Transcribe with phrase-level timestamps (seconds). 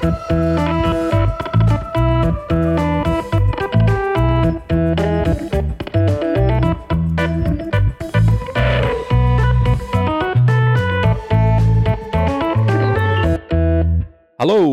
[0.00, 0.18] Hallo,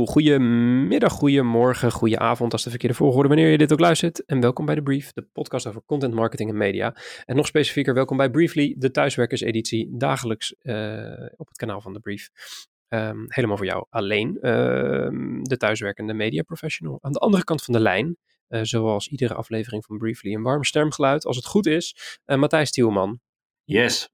[0.06, 4.26] goedemiddag, goedemorgen, goedenavond als de verkeerde volgorde wanneer je dit ook luistert.
[4.26, 6.96] En welkom bij de Brief, de podcast over content marketing en media.
[7.26, 10.76] En nog specifieker, welkom bij Briefly, de thuiswerkerseditie, dagelijks uh,
[11.36, 12.30] op het kanaal van de Brief.
[12.90, 16.98] Um, helemaal voor jou alleen, uh, de thuiswerkende media professional.
[17.02, 18.18] Aan de andere kant van de lijn,
[18.50, 22.72] uh, zoals iedere aflevering van Briefly, een warm stemgeluid, als het goed is, uh, Matthijs
[22.72, 23.20] Tielman.
[23.64, 24.10] Yes.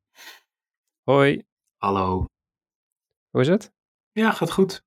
[1.03, 1.44] Hoi.
[1.77, 2.25] Hallo.
[3.30, 3.71] Hoe is het?
[4.11, 4.83] Ja, gaat goed.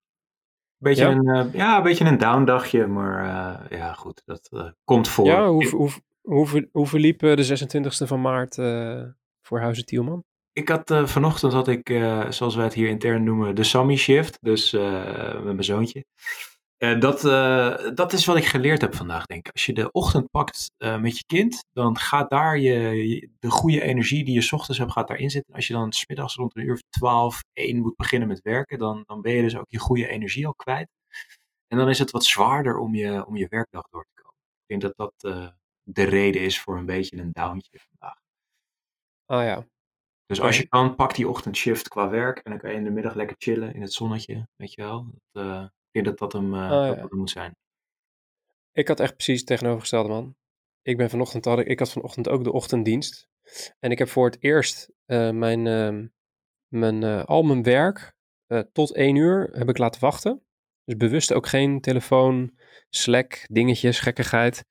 [0.78, 1.10] Beetje Ja?
[1.10, 5.08] een, eh, ja, een beetje een down dagje, maar eh, ja, goed, dat eh, komt
[5.08, 5.26] voor.
[5.26, 5.90] Ja, hoe, hoe,
[6.20, 9.02] hoe, hoe verliep eh, de 26e van maart eh,
[9.42, 10.24] voor Huizen Tielman?
[10.56, 13.96] Ik had eh, vanochtend had ik, eh, zoals wij het hier intern noemen, de Sammy
[13.96, 16.04] shift, dus eh, met mijn zoontje.
[16.76, 17.20] Dat,
[17.96, 19.52] dat is wat ik geleerd heb vandaag, denk ik.
[19.52, 24.24] Als je de ochtend pakt met je kind, dan gaat daar je, de goede energie
[24.24, 25.54] die je 's ochtends hebt, gaat daarin zitten.
[25.54, 28.78] Als je dan 's middags rond een uur of 12, 1 moet beginnen met werken,
[28.78, 30.88] dan, dan ben je dus ook je goede energie al kwijt.
[31.66, 34.40] En dan is het wat zwaarder om je, om je werkdag door te komen.
[34.66, 38.18] Ik denk dat dat de reden is voor een beetje een downtje vandaag.
[39.26, 39.66] Ah ja,
[40.26, 42.38] Dus als je kan, pak die ochtendshift qua werk.
[42.38, 44.48] En dan kan je in de middag lekker chillen in het zonnetje.
[44.56, 45.06] Weet je wel.
[45.32, 47.00] Dat, eh, ik denk dat dat hem, eh, Ah, dat ja.
[47.00, 47.56] dat hem moet zijn.
[48.72, 50.36] ik had echt precies het tegenovergestelde man.
[50.82, 53.28] Ik ben vanochtend, had ik, ik had vanochtend ook de ochtenddienst.
[53.78, 56.06] En ik heb voor het eerst eh, mijn, ehm,
[56.68, 58.14] mijn, al mijn werk
[58.72, 60.42] tot één uur heb ik laten wachten.
[60.84, 62.58] Dus bewust ook geen telefoon,
[62.90, 64.64] Slack, dingetjes, gekkigheid.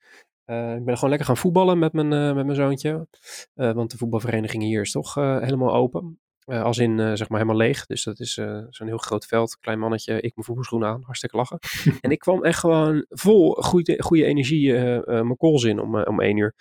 [0.46, 3.06] Eh, ik ben gewoon lekker gaan voetballen met mijn, eh, met mijn zoontje.
[3.54, 6.18] Eh, want de voetbalvereniging hier is toch helemaal open.
[6.46, 7.86] Eh, als in, eh, zeg maar, helemaal leeg.
[7.86, 9.58] Dus dat is eh, zo'n heel groot veld.
[9.60, 11.02] Klein mannetje, ik mijn voetbalschoenen aan.
[11.02, 11.58] Hartstikke lachen.
[12.00, 14.72] en ik kwam echt gewoon vol goede, goede energie
[15.06, 16.54] mijn calls in om, om één uur.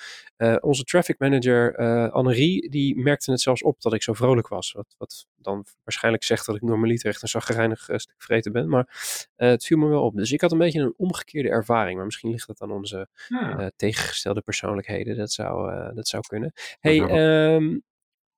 [0.60, 1.78] Onze traffic manager
[2.12, 4.72] Annerie, die merkte het zelfs op dat ik zo vrolijk was.
[4.72, 8.70] Wat, wat dan waarschijnlijk zegt dat ik normaliter echt een zagrijnig stuk vreten ben.
[8.70, 8.88] Maar
[9.36, 10.16] het viel me wel op.
[10.16, 11.96] Dus ik had een beetje een omgekeerde ervaring.
[11.96, 13.58] Maar misschien ligt het aan onze Ja.
[13.58, 15.18] eh, tegengestelde persoonlijkheden.
[15.18, 16.54] Dat zou, dat zou kunnen.
[16.80, 17.94] Hey.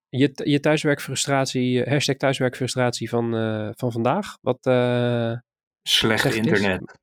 [0.09, 4.37] Je, je thuiswerkfrustratie, hashtag thuiswerkfrustratie van, eh, van vandaag.
[4.41, 5.33] Wat, eh,
[5.83, 6.99] Slecht internet.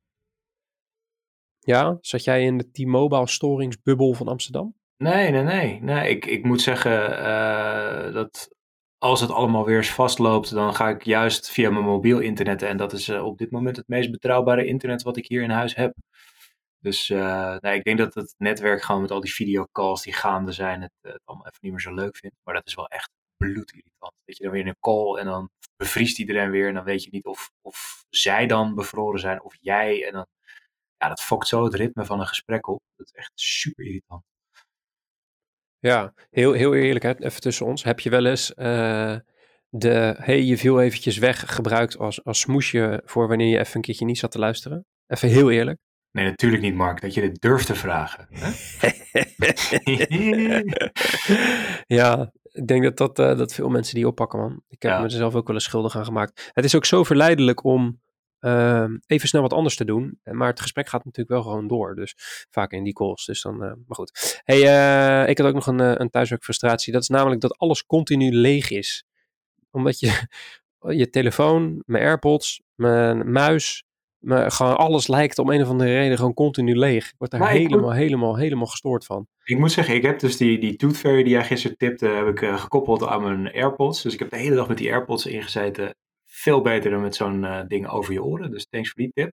[1.59, 4.75] ja, zat jij in de T-Mobile storingsbubbel van Amsterdam?
[4.97, 5.81] Nee, nee, nee.
[5.83, 8.49] nee ik, ik moet zeggen eh, dat
[8.99, 12.63] als het allemaal weer eens vastloopt, dan ga ik juist via mijn mobiel internet.
[12.63, 15.75] En dat is op dit moment het meest betrouwbare internet wat ik hier in huis
[15.75, 15.95] heb.
[16.85, 20.53] Dus eh, nee, ik denk dat het netwerk gewoon met al die videocalls die gaande
[20.53, 22.37] zijn, het, eh, het allemaal even niet meer zo leuk vindt.
[22.43, 24.13] Maar dat is wel echt bloedirritant.
[24.25, 26.69] Dat je dan weer in een call en dan bevriest iedereen weer.
[26.69, 30.07] En dan weet je niet of, of zij dan bevroren zijn of jij.
[30.07, 30.27] En dan,
[30.97, 32.83] ja, dat fokt zo het ritme van een gesprek op.
[32.97, 34.23] Dat is echt super irritant.
[35.79, 37.85] Ja, heel, heel eerlijk, hè, even tussen ons.
[37.85, 39.17] Heb je wel eens eh,
[39.69, 43.83] de hey, je viel eventjes weg gebruikt als, als smoesje voor wanneer je even een
[43.83, 44.87] keertje niet zat te luisteren?
[45.07, 45.79] Even heel eerlijk.
[46.15, 48.29] Nee, natuurlijk niet, Mark, dat je dit durft te vragen.
[48.31, 48.51] Hè?
[51.97, 54.63] ja, ik denk dat, dat, eh, dat veel mensen die oppakken, man.
[54.69, 54.99] Ik heb Ja.
[54.99, 56.51] me er zelf ook wel eens schuldig aan gemaakt.
[56.53, 58.03] Het is ook zo verleidelijk om
[58.39, 60.21] ehm, even snel wat anders te doen.
[60.23, 61.95] Maar het gesprek gaat natuurlijk wel gewoon door.
[61.95, 62.15] Dus
[62.51, 63.25] vaak in die calls.
[63.25, 64.41] Dus dan, eh, maar goed.
[64.45, 64.63] Hey,
[65.23, 66.93] eh, ik had ook nog een, een thuiswerkfrustratie.
[66.93, 69.05] Dat is namelijk dat alles continu leeg is.
[69.71, 70.27] Omdat je
[71.01, 73.84] je telefoon, mijn AirPods, mijn muis,
[74.25, 77.07] mijn, gewoon alles lijkt om een of andere reden gewoon continu leeg.
[77.07, 79.27] Ik word daar Maar helemaal, helemaal, helemaal gestoord van.
[79.45, 82.27] Ik moet zeggen, ik heb dus die, die Tooth Fairy die jij gisteren tipte, heb
[82.27, 84.03] ik eh, gekoppeld aan mijn AirPods.
[84.03, 85.95] Dus ik heb de hele dag met die AirPods ingezeten.
[86.25, 88.51] Veel beter dan met zo'n eh, ding over je oren.
[88.51, 89.33] Dus thanks voor die tip.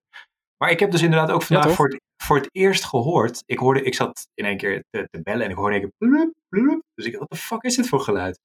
[0.57, 3.43] Maar ik heb dus inderdaad ook vandaag voor, het, voor het eerst gehoord.
[3.45, 6.33] Ik, hoorde, ik zat in één keer te, te bellen en ik hoorde in één
[6.49, 6.81] keer.
[6.95, 8.39] Dus ik dacht, wat de fuck is dit voor geluid?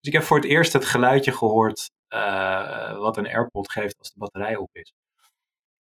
[0.00, 4.12] Dus ik heb voor het eerst het geluidje gehoord eh, wat een AirPod geeft als
[4.12, 4.92] de batterij op is.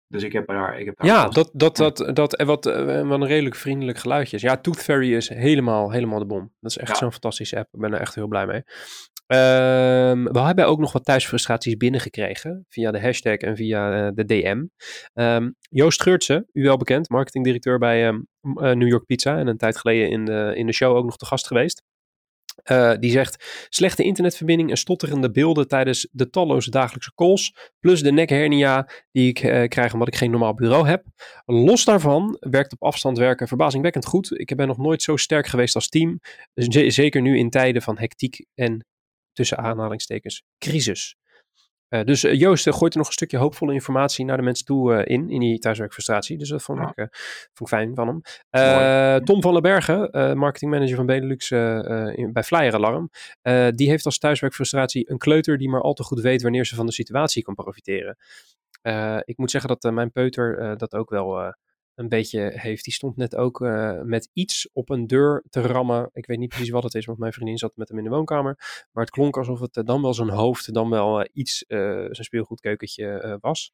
[0.07, 0.80] Dus ik heb daar...
[0.80, 3.56] Ik heb daar Ja, vast- dat, dat, dat, dat, en wat, eh, wat een redelijk
[3.56, 4.42] vriendelijk geluidje is.
[4.42, 6.51] Ja, Tooth Fairy is helemaal, helemaal de bom.
[6.59, 6.95] Dat is echt Ja.
[6.95, 7.74] zo'n fantastische app.
[7.74, 8.63] Ik ben er echt heel blij mee.
[9.27, 12.65] Ehm, we hebben ook nog wat thuisfrustraties binnengekregen.
[12.69, 14.65] Via de hashtag en via eh, de DM.
[15.13, 19.38] Ehm, Joost Geurtsen, u wel bekend, marketingdirecteur bij ehm, eh, New York Pizza.
[19.38, 21.83] En een tijd geleden in de, in de show ook nog te gast geweest.
[22.68, 27.56] Eh, die zegt: slechte internetverbinding en stotterende beelden tijdens de talloze dagelijkse calls.
[27.80, 31.06] Plus de nekhernia die ik eh, krijg omdat ik geen normaal bureau heb.
[31.46, 34.40] Los daarvan werkt op afstand werken verbazingwekkend goed.
[34.40, 36.19] Ik ben nog nooit zo sterk geweest als team.
[36.88, 38.86] Zeker nu in tijden van hectiek en
[39.34, 41.16] tussen aanhalingstekens crisis.
[41.89, 44.66] Uh, dus uh, Joost uh, gooit er nog een stukje hoopvolle informatie naar de mensen
[44.66, 46.38] toe in, in die thuiswerkfrustratie.
[46.38, 46.88] Dus dat vond, ja.
[46.95, 47.07] ik,
[47.54, 49.25] vond ik fijn van hem.
[49.25, 53.10] Tom van den Bergen, marketingmanager van Benelux in, bij Flyer Alarm,
[53.75, 56.86] die heeft als thuiswerkfrustratie een kleuter die maar al te goed weet wanneer ze van
[56.86, 58.18] de situatie kan profiteren.
[59.25, 61.54] ik moet zeggen dat mijn peuter dat ook wel
[61.98, 62.84] een beetje heeft.
[62.84, 66.10] Die stond net ook uh, met iets op een deur te rammen.
[66.14, 68.10] Ik weet niet precies wat het is, want mijn vriendin zat met hem in de
[68.10, 68.56] woonkamer.
[68.92, 72.14] Maar het klonk alsof het uh, dan wel zijn hoofd, dan wel uh, iets, zijn
[72.14, 73.74] speelgoedkeukentje was.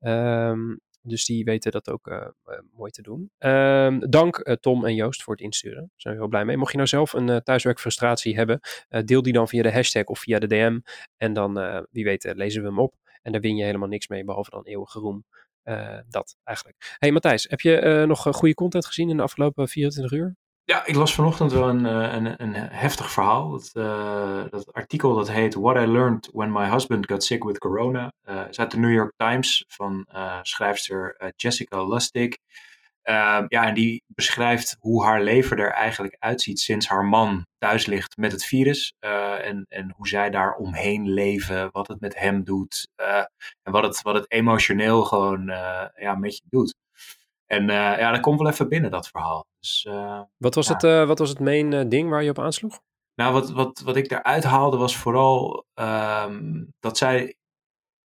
[0.00, 2.32] Um, dus die weten dat ook
[2.76, 3.30] mooi te doen.
[3.38, 5.80] Um, dank Tom en Joost voor het insturen.
[5.80, 6.56] Daar zijn we heel blij mee.
[6.56, 8.60] Mocht je nou zelf een thuiswerkfrustratie hebben,
[9.04, 10.78] deel die dan via de hashtag of via de DM.
[11.16, 11.54] En dan,
[11.90, 12.94] wie weet, lezen we hem op.
[13.22, 15.24] En daar win je helemaal niks mee, behalve dan eeuwige roem.
[15.68, 16.96] Uh, dat eigenlijk.
[16.98, 20.36] Hey Matthijs, heb je uh, nog goede content gezien in de afgelopen 24 uur?
[20.64, 23.50] Ja, ik las vanochtend wel een, een, een heftig verhaal.
[23.50, 27.58] Dat, uh, dat artikel dat heet What I Learned When My Husband Got Sick with
[27.58, 28.12] Corona.
[28.50, 30.06] is uit de New York Times van
[30.42, 32.36] schrijfster Jessica Lustig.
[33.08, 37.86] Uh, ja, en die beschrijft hoe haar leven er eigenlijk uitziet sinds haar man thuis
[37.86, 38.94] ligt met het virus.
[39.00, 42.88] Uh, en, en hoe zij daar omheen leven, wat het met hem doet.
[43.00, 43.16] Uh,
[43.62, 46.74] en wat het, wat het emotioneel gewoon eh, ja, met je doet.
[47.46, 49.46] En ja, dat komt wel even binnen, dat verhaal.
[49.60, 49.88] Dus,
[50.36, 50.74] wat, was ja.
[50.74, 52.80] het, wat was het main ding waar je op aansloeg?
[53.14, 57.36] Nou, wat, wat, wat ik daaruit haalde was vooral um, dat zij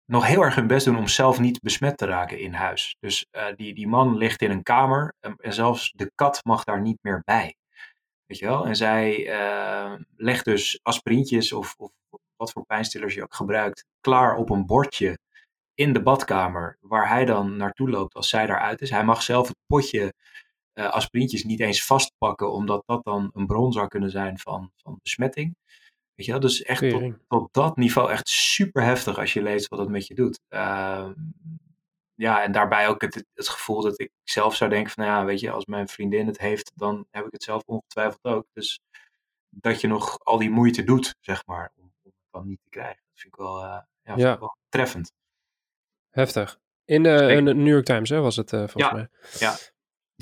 [0.08, 2.96] nog heel erg hun best doen om zelf niet besmet te raken in huis.
[3.00, 6.80] Dus uh, die, die man ligt in een kamer en, zelfs de kat mag daar
[6.80, 7.56] niet meer bij.
[8.26, 8.66] Weet je wel?
[8.66, 11.90] En zij uh, legt dus aspirintjes of, of
[12.36, 15.18] wat voor pijnstillers je ook gebruikt, klaar op een bordje
[15.74, 18.90] in de badkamer, waar hij dan naartoe loopt als zij daaruit is.
[18.90, 20.14] Hij mag zelf het potje
[20.74, 24.98] uh, aspirintjes niet eens vastpakken, omdat dat dan een bron zou kunnen zijn van, van
[25.02, 25.56] besmetting.
[26.18, 26.40] Weet je wel?
[26.40, 30.06] Dus echt tot, tot, dat niveau echt super heftig als je leest wat het met
[30.06, 30.40] je doet.
[30.50, 31.10] Uh,
[32.14, 35.24] ja, en daarbij ook het, het, gevoel dat ik zelf zou denken van, nou ja,
[35.24, 38.46] weet je, als mijn vriendin het heeft, dan heb ik het zelf ongetwijfeld ook.
[38.52, 38.80] Dus
[39.48, 42.68] dat je nog al die moeite doet, zeg maar, om, om het dan niet te
[42.68, 43.02] krijgen.
[43.10, 45.12] Dat vind ik wel, uh, ja, ik wel treffend.
[46.10, 46.58] Heftig.
[46.84, 49.08] In de, in de, New York Times hè, was het uh, volgens ja, mij.
[49.38, 49.56] Ja,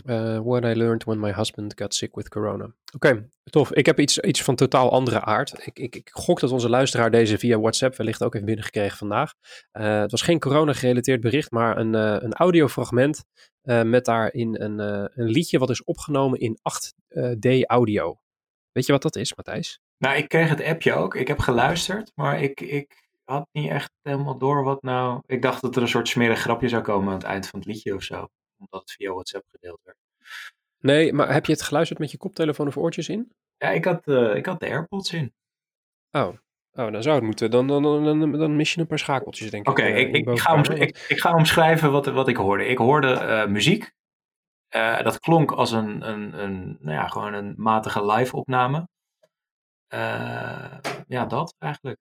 [0.04, 2.74] Uh, what I learned when my husband got sick with corona.
[2.94, 3.72] Oké, tof.
[3.72, 5.66] Ik heb iets, iets van totaal andere aard.
[5.66, 9.34] Ik, ik, ik, gok dat onze luisteraar deze via WhatsApp wellicht ook heeft binnengekregen vandaag.
[9.72, 13.24] Uh, het was geen corona-gerelateerd bericht, maar een, uh, een audiofragment
[13.62, 18.18] met daarin een, een liedje wat is opgenomen in 8D audio.
[18.72, 19.80] Weet je wat dat is, Matthijs?
[19.98, 21.14] Nou, ik kreeg het appje ook.
[21.14, 25.20] Ik heb geluisterd, maar ik, ik had niet echt helemaal door wat nou...
[25.26, 27.68] Ik dacht dat er een soort smerig grapje zou komen aan het eind van het
[27.68, 28.28] liedje of zo
[28.58, 29.96] omdat het via WhatsApp gedeeld werd.
[30.78, 33.32] Nee, maar heb je het geluisterd met je koptelefoon of oortjes in?
[33.58, 35.34] Ja, ik had, uh, ik had de AirPods in.
[36.10, 36.34] Oh.
[36.72, 37.50] Oh, dan zou het moeten.
[37.50, 39.70] Dan, dan, dan, dan mis je een paar schakeltjes, denk ik.
[39.70, 42.66] Oké, uh, ik, ik, ga ik, ik, ga omschrijven wat, wat ik hoorde.
[42.66, 43.92] Ik hoorde uh, muziek.
[45.02, 48.88] dat klonk als een, een, een, nou ja, gewoon een matige live-opname.
[51.06, 51.98] ja, dat eigenlijk.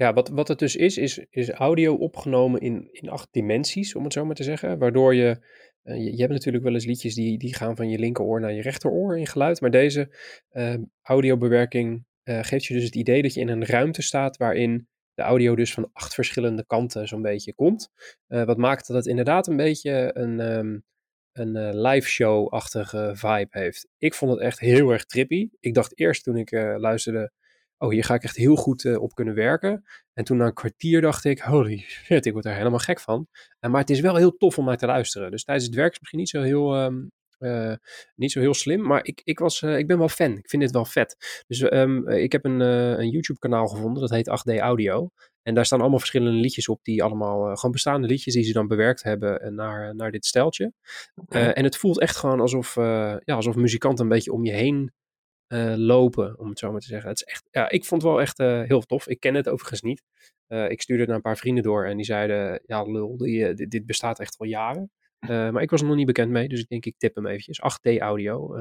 [0.00, 4.04] Ja, wat, wat het dus is, is, is audio opgenomen in, in acht dimensies, om
[4.04, 4.78] het zo maar te zeggen.
[4.78, 5.46] Waardoor je,
[5.84, 8.62] uh, je, hebt natuurlijk wel eens liedjes die, die gaan van je linkeroor naar je
[8.62, 9.60] rechteroor in geluid.
[9.60, 10.16] Maar deze
[10.52, 14.88] uh, audiobewerking uh, geeft je dus het idee dat je in een ruimte staat waarin
[15.14, 17.90] de audio dus van acht verschillende kanten zo'n beetje komt.
[18.26, 20.84] wat maakt dat het inderdaad een beetje een, um,
[21.32, 23.88] een live show-achtige vibe heeft.
[23.98, 25.48] Ik vond het echt heel erg trippy.
[25.58, 27.32] Ik dacht eerst toen ik luisterde
[27.80, 29.84] oh, hier ga ik echt heel goed uh, op kunnen werken.
[30.12, 33.26] En toen na een kwartier dacht ik, holy shit, ik word er helemaal gek van.
[33.60, 35.30] Uh, maar het is wel heel tof om naar te luisteren.
[35.30, 37.74] Dus tijdens het werk is misschien niet zo heel, um, uh,
[38.14, 40.36] niet zo heel slim, maar ik, ik, was, ik ben wel fan.
[40.36, 41.42] Ik vind dit wel vet.
[41.46, 45.10] Dus um, ik heb een, een YouTube kanaal gevonden, dat heet 8D Audio.
[45.42, 48.66] En daar staan allemaal verschillende liedjes op, die allemaal gewoon bestaande liedjes die ze dan
[48.66, 50.72] bewerkt hebben naar, naar dit steltje.
[51.14, 51.50] Okay.
[51.50, 54.92] en het voelt echt gewoon alsof, ja, alsof muzikanten een beetje om je heen
[55.52, 57.08] uh, lopen, om het zo maar te zeggen.
[57.08, 59.08] Het is echt, ja, ik vond het wel echt uh, heel tof.
[59.08, 60.02] Ik ken het overigens niet.
[60.48, 63.54] Uh, ik stuurde het naar een paar vrienden door en die zeiden, ja lul, die,
[63.54, 64.90] dit, dit, bestaat echt al jaren.
[65.20, 67.60] maar ik was er nog niet bekend mee, dus ik denk ik tip hem eventjes.
[67.60, 68.56] 8D Audio,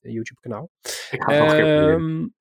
[0.00, 0.70] YouTube kanaal.
[1.10, 2.34] Ik ga het nog een keer proberen.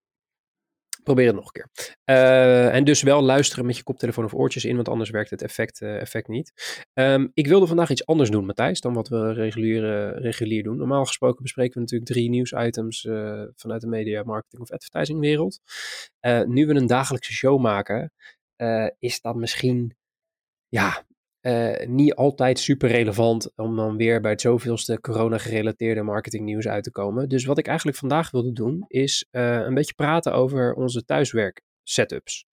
[1.04, 1.96] Probeer het nog een keer.
[2.06, 5.42] Uh, en dus wel luisteren met je koptelefoon of oortjes in, want anders werkt het
[5.42, 6.54] effect, uh, effect niet.
[6.94, 10.78] Um, ik wilde vandaag iets anders doen, Matthijs, dan wat we regulier, regulier doen.
[10.78, 13.02] Normaal gesproken bespreken we natuurlijk drie nieuwsitems
[13.56, 15.60] vanuit de media, marketing of advertising wereld.
[16.46, 18.14] nu we een dagelijkse show maken,
[19.00, 19.96] is dat misschien
[20.68, 21.06] ja,
[21.42, 26.92] uh, niet altijd super relevant om dan weer bij het zoveelste corona-gerelateerde marketingnieuws uit te
[26.92, 27.30] komen.
[27.30, 31.62] Dus wat ik eigenlijk vandaag wilde doen, is uh, een beetje praten over onze thuiswerk
[31.84, 32.46] setups.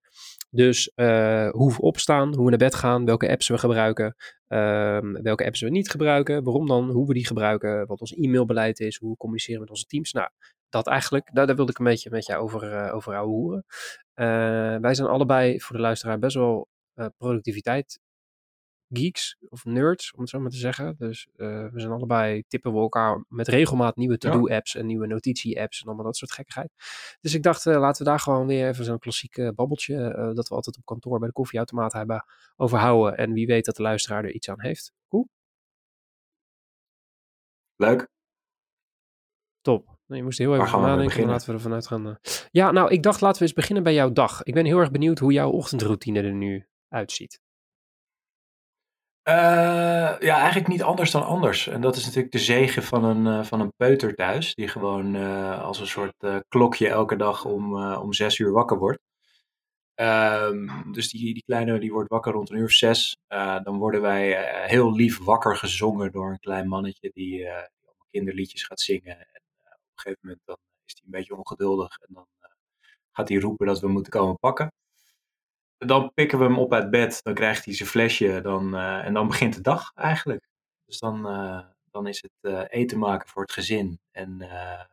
[0.50, 4.16] Dus uh, hoe we opstaan, hoe we naar bed gaan, welke apps we gebruiken,
[4.46, 8.80] ehm, welke apps we niet gebruiken, waarom dan, hoe we die gebruiken, wat ons e-mailbeleid
[8.80, 10.12] is, hoe we communiceren met onze teams.
[10.12, 10.28] Nou,
[10.68, 13.64] dat eigenlijk, daar, wilde ik een beetje met jou over, over horen.
[14.80, 16.68] wij zijn allebei voor de luisteraar best wel
[17.18, 18.00] productiviteit
[18.92, 20.94] geeks of nerds, om het zo maar te zeggen.
[20.98, 25.80] Dus uh, we zijn allebei, tippen we elkaar met regelmaat nieuwe to-do-apps en nieuwe notitie-apps
[25.80, 26.72] en allemaal dat soort gekkigheid.
[27.20, 30.48] Dus ik dacht, uh, laten we daar gewoon weer even zo'n klassiek babbeltje, uh, dat
[30.48, 32.24] we altijd op kantoor bij de koffieautomaat hebben,
[32.56, 33.16] overhouden.
[33.16, 34.92] En wie weet dat de luisteraar er iets aan heeft.
[35.08, 35.28] Cool?
[37.76, 38.08] Leuk.
[39.60, 39.86] Top.
[39.86, 42.18] Nou, je moest heel even van nadenken, laten we er vanuit gaan.
[42.50, 44.42] Ja, nou, ik dacht, laten we eens beginnen bij jouw dag.
[44.42, 47.40] Ik ben heel erg benieuwd hoe jouw ochtendroutine er nu uitziet.
[49.28, 51.66] Uh, ja, eigenlijk niet anders dan anders.
[51.66, 55.14] En dat is natuurlijk de zegen van een, uh, van een peuter thuis, die gewoon
[55.14, 56.14] uh, als een soort
[56.48, 58.98] klokje elke dag om, om zes uur wakker wordt.
[59.94, 63.16] Um, dus die, die kleine die wordt wakker rond een uur of zes.
[63.62, 67.48] dan worden wij heel lief wakker gezongen door een klein mannetje die
[68.10, 69.18] kinderliedjes gaat zingen.
[69.18, 72.26] En op een gegeven moment dan is hij een beetje ongeduldig en dan
[73.12, 74.72] gaat hij roepen dat we moeten komen pakken
[75.78, 79.14] dan pikken we hem op uit bed, dan krijgt hij zijn flesje dan, uh, en
[79.14, 80.48] dan begint de dag eigenlijk.
[80.84, 84.88] Dus dan, uh, dan is het uh, eten maken voor het gezin en even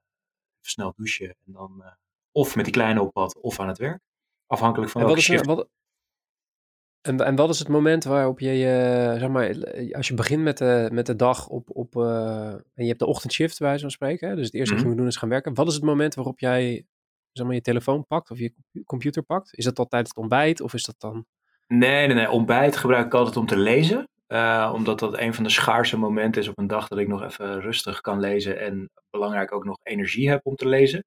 [0.62, 1.36] snel douchen.
[1.46, 1.84] En dan
[2.32, 4.02] of met die kleine op pad of aan het werk.
[4.48, 5.48] Afhankelijk van en welke wat is.
[5.48, 5.68] Wat,
[7.02, 8.54] en, en wat is het moment waarop je,
[9.20, 9.48] zeg maar,
[9.92, 13.60] als je begint met de, met de dag op, op en je hebt de ochtendshift
[13.60, 14.80] bij van spreken, dus het eerste mm -hmm.
[14.80, 15.54] wat je moet doen is gaan werken.
[15.54, 16.86] Wat is het moment waarop jij
[17.38, 18.54] zeg maar, je telefoon pakt of je
[18.86, 19.58] computer pakt?
[19.58, 21.26] Is dat al tijdens het ontbijt of is dat dan...
[21.68, 22.30] Nee, nee, nee.
[22.30, 24.08] Ontbijt gebruik ik altijd om te lezen.
[24.28, 27.24] Uh, omdat dat een van de schaarse momenten is op een dag dat ik nog
[27.24, 28.60] even rustig kan lezen.
[28.60, 31.06] En belangrijk ook nog energie heb om te lezen.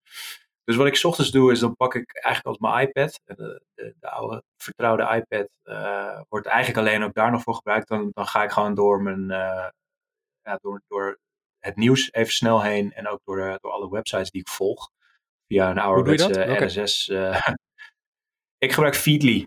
[0.65, 3.21] Dus wat ik ochtends doe is dan pak ik eigenlijk altijd mijn iPad.
[3.25, 7.89] De, de, de oude vertrouwde iPad uh, wordt eigenlijk alleen ook daar nog voor gebruikt.
[7.89, 9.69] Dan, dan ga ik gewoon door, mijn, uh,
[10.43, 11.19] ja, door, door
[11.59, 12.93] het nieuws even snel heen.
[12.93, 14.91] En ook door, door alle websites die ik volg
[15.49, 17.09] via een ouderwetse RSS.
[17.09, 17.40] Uh,
[18.64, 19.47] ik gebruik Feedly.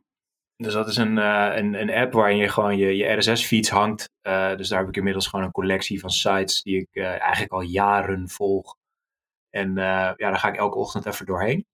[0.56, 4.10] Dus dat is een, uh, een, een app waarin je gewoon je, je RSS-feeds hangt.
[4.28, 7.62] Uh, dus daar heb ik inmiddels gewoon een collectie van sites die ik eigenlijk al
[7.62, 8.76] jaren volg.
[9.50, 11.66] En ja, daar ga ik elke ochtend even doorheen.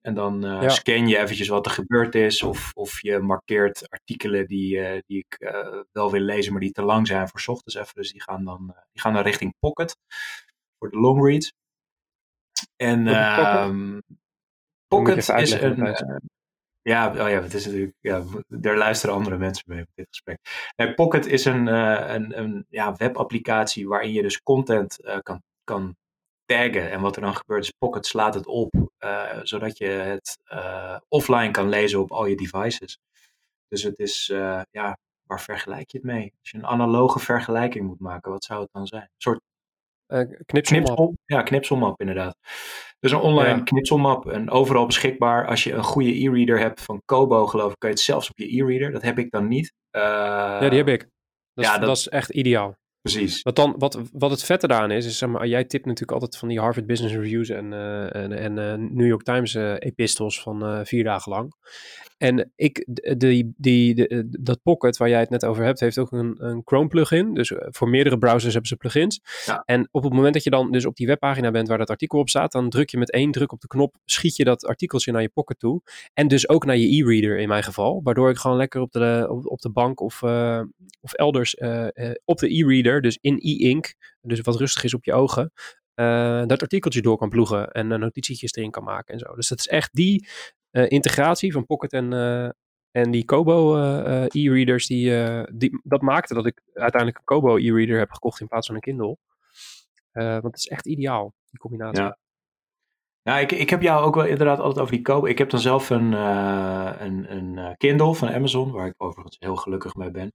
[0.00, 0.68] En dan ja.
[0.68, 2.42] scan je eventjes wat er gebeurd is.
[2.42, 5.52] Of, of je markeert artikelen die, die ik
[5.92, 7.94] wel wil lezen, maar die te lang zijn voor ochtends even.
[7.94, 9.96] Dus die gaan dan, die gaan dan richting Pocket.
[10.78, 11.52] Voor de long reads.
[12.76, 14.02] En um,
[14.88, 15.78] Pocket is een.
[15.78, 16.16] Uh,
[16.82, 17.94] ja, oh ja, het is natuurlijk.
[18.00, 20.38] Ja, daar luisteren andere mensen mee op dit gesprek.
[20.76, 25.42] Nee, Pocket is een, uh, een, een ja, webapplicatie waarin je dus content uh, kan,
[25.64, 25.96] kan
[26.44, 26.90] taggen.
[26.90, 28.90] En wat er dan gebeurt is Pocket slaat het op,
[29.42, 30.38] zodat je het
[31.08, 32.98] offline kan lezen op al je devices.
[33.68, 34.26] Dus het is,
[34.70, 36.32] ja, waar vergelijk je het mee?
[36.40, 39.02] Als je een analoge vergelijking moet maken, wat zou het dan zijn?
[39.02, 39.40] Een soort
[40.08, 40.86] uh, knipselmap.
[40.86, 42.36] Knipsel, ja, knipselmap inderdaad.
[43.00, 43.62] Dus een online ja.
[43.62, 45.46] knipselmap en overal beschikbaar.
[45.46, 48.38] Als je een goede e-reader hebt van Kobo, geloof ik, kan je het zelfs op
[48.38, 48.92] je e-reader.
[48.92, 49.72] Dat heb ik dan niet.
[49.92, 51.00] Uh, ja, die heb ik.
[51.54, 52.76] Dat, ja, is, dat, dat is echt ideaal.
[53.12, 53.42] Precies.
[53.42, 56.36] Wat, dan, wat, wat het vette daaraan is, is zeg maar, jij tipt natuurlijk altijd
[56.36, 60.42] van die Harvard Business Reviews en, uh, en, en uh, New York Times uh, epistels
[60.42, 61.54] van vier dagen lang.
[62.18, 62.86] En ik,
[63.18, 64.06] die, die,
[64.40, 67.34] dat Pocket waar jij het net over hebt, heeft ook een, een Chrome plugin.
[67.34, 69.20] Dus voor meerdere browsers hebben ze plugins.
[69.46, 69.62] Ja.
[69.64, 72.18] En op het moment dat je dan dus op die webpagina bent waar dat artikel
[72.18, 75.12] op staat, dan druk je met één druk op de knop, schiet je dat artikeltje
[75.12, 75.82] naar je Pocket toe.
[76.14, 78.00] En dus ook naar je e-reader in mijn geval.
[78.02, 80.22] Waardoor ik gewoon lekker op de, op, op de bank of,
[81.00, 81.56] of elders
[82.24, 85.52] op de e-reader, dus in e-ink, dus wat rustig is op je ogen,
[85.94, 89.34] uh, dat artikeltje door kan ploegen en uh, notitietjes erin kan maken en zo.
[89.34, 90.28] Dus dat is echt die
[90.70, 92.12] uh, integratie van Pocket en,
[92.90, 93.76] en die Kobo
[94.28, 95.10] e-readers, die,
[95.56, 98.80] die, dat maakte dat ik uiteindelijk een Kobo e-reader heb gekocht in plaats van een
[98.80, 99.16] Kindle.
[100.12, 102.02] want het is echt ideaal, die combinatie.
[102.02, 102.18] Ja.
[103.22, 105.26] Nou, ik, ik heb jou ook wel inderdaad altijd over die Kobo.
[105.26, 109.94] Ik heb dan zelf een, een, een Kindle van Amazon, waar ik overigens heel gelukkig
[109.94, 110.32] mee ben.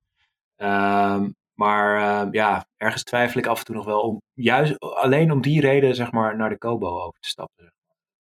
[0.58, 5.32] Um, maar uh, ja, ergens twijfel ik af en toe nog wel om juist alleen
[5.32, 7.74] om die reden zeg maar naar de Kobo over te stappen.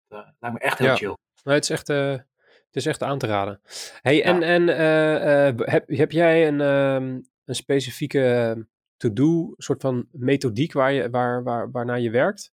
[0.07, 0.95] Dat uh, lijkt me echt heel ja.
[0.95, 1.17] chill.
[1.43, 2.09] Nee, het is echt, uh,
[2.45, 3.61] het is echt aan te raden.
[4.01, 4.47] Hey, en, ja.
[4.47, 4.67] en
[5.69, 8.57] heb, heb jij een, um, een specifieke
[8.97, 12.51] to-do soort van methodiek waar je, waar, waar, waarnaar je werkt?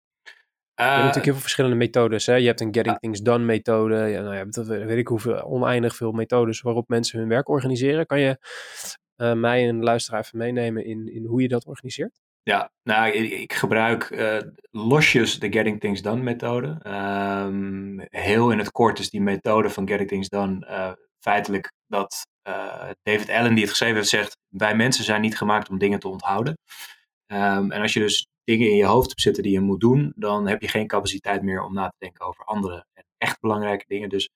[0.74, 2.26] je hebt natuurlijk heel veel verschillende methodes.
[2.26, 2.34] Hè?
[2.34, 3.94] Je hebt een Getting Things Done methode.
[3.94, 8.06] Ja, nou ja, dat weet ik hoeveel, oneindig veel methodes waarop mensen hun werk organiseren.
[8.06, 8.38] Kan je
[9.18, 12.20] uh, mij en de luisteraar even meenemen in, in hoe je dat organiseert?
[12.42, 14.38] Ja, nou, ik, ik gebruik uh,
[14.70, 16.80] losjes de Getting Things Done methode.
[17.46, 22.26] Um, heel in het kort is die methode van Getting Things Done uh, feitelijk dat
[23.02, 26.08] David Allen, die het geschreven heeft, zegt: Wij mensen zijn niet gemaakt om dingen te
[26.08, 26.58] onthouden.
[27.26, 30.12] Ehm, en als je dus dingen in je hoofd hebt zitten die je moet doen,
[30.16, 32.86] dan heb je geen capaciteit meer om na te denken over andere
[33.18, 34.08] echt belangrijke dingen.
[34.08, 34.30] Dus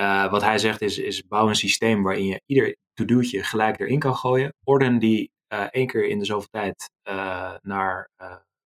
[0.00, 3.98] uh, wat hij zegt is, is bouw een systeem waarin je ieder to-do'tje gelijk erin
[3.98, 4.54] kan gooien.
[4.64, 8.10] Orden die uh, één keer in de zoveel tijd uh, naar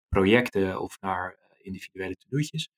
[0.10, 2.70] projecten of naar individuele to-do'tjes.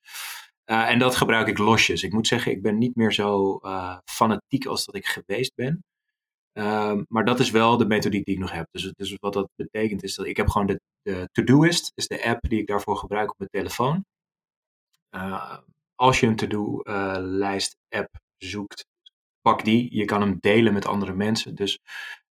[0.65, 2.03] en dat gebruik ik losjes.
[2.03, 3.60] Ik moet zeggen, ik ben niet meer zo
[4.05, 5.84] fanatiek als dat ik geweest ben.
[6.53, 8.67] Um, maar dat is wel de methodiek die ik nog heb.
[8.72, 12.24] Dus, dus wat dat betekent is dat ik heb gewoon de, de Todoist, is de
[12.24, 14.05] app die ik daarvoor gebruik op mijn telefoon.
[15.96, 18.86] Als je een to-do-lijst app zoekt,
[19.41, 19.95] pak die.
[19.95, 21.55] Je kan hem delen met andere mensen.
[21.55, 21.79] Dus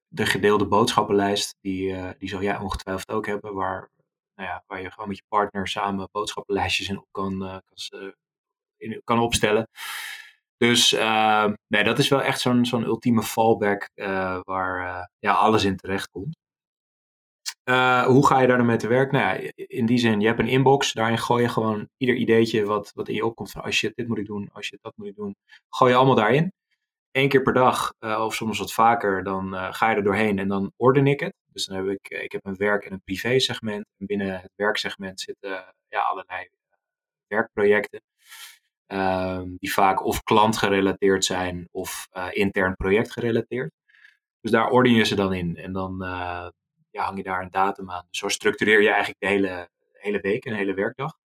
[0.07, 3.89] de gedeelde boodschappenlijst, die, uh, die zal jij ongetwijfeld ook hebben, waar,
[4.35, 7.57] nou ja, waar je gewoon met je partner samen boodschappenlijstjes in kan, uh,
[7.89, 8.13] kan,
[8.77, 9.69] in, kan opstellen.
[10.57, 10.91] Dus
[11.67, 13.89] nee, dat is wel echt zo'n zo'n ultieme fallback
[14.43, 16.37] waar ja, alles in terecht komt.
[18.05, 19.11] Hoe ga je daar dan mee te werk?
[19.11, 22.65] Nou ja, in die zin, je hebt een inbox, daarin gooi je gewoon ieder ideetje
[22.65, 24.93] wat, wat in je opkomt van, als je dit moet ik doen, als je dat
[24.95, 25.35] moet ik doen,
[25.69, 26.53] gooi je allemaal daarin.
[27.11, 30.71] Eén keer per dag, of soms wat vaker, dan ga je er doorheen en dan
[30.75, 31.33] orden ik het.
[31.51, 33.85] Dus dan heb ik, ik heb een werk- en een privé segment.
[33.97, 36.49] En binnen het werksegment zitten ja, allerlei
[37.27, 38.01] werkprojecten.
[38.85, 43.71] Ehm, die vaak of klantgerelateerd zijn of intern projectgerelateerd.
[44.41, 46.03] Dus daar orden je ze dan in en dan
[46.97, 48.05] ja, hang je daar een datum aan.
[48.09, 51.17] Dus zo structureer je eigenlijk de hele, hele week en hele werkdag.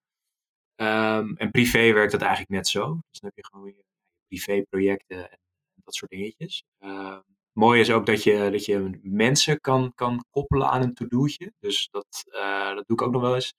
[0.76, 3.00] Um, en privé werkt dat eigenlijk net zo.
[3.10, 3.84] Dus dan heb je gewoon je
[4.26, 5.38] privéprojecten en
[5.84, 6.64] dat soort dingetjes.
[6.80, 7.18] Uh,
[7.52, 11.52] mooi is ook dat je, dat je mensen kan, kan koppelen aan een to-do'tje.
[11.60, 13.54] Dus dat, uh, dat doe ik ook nog wel eens.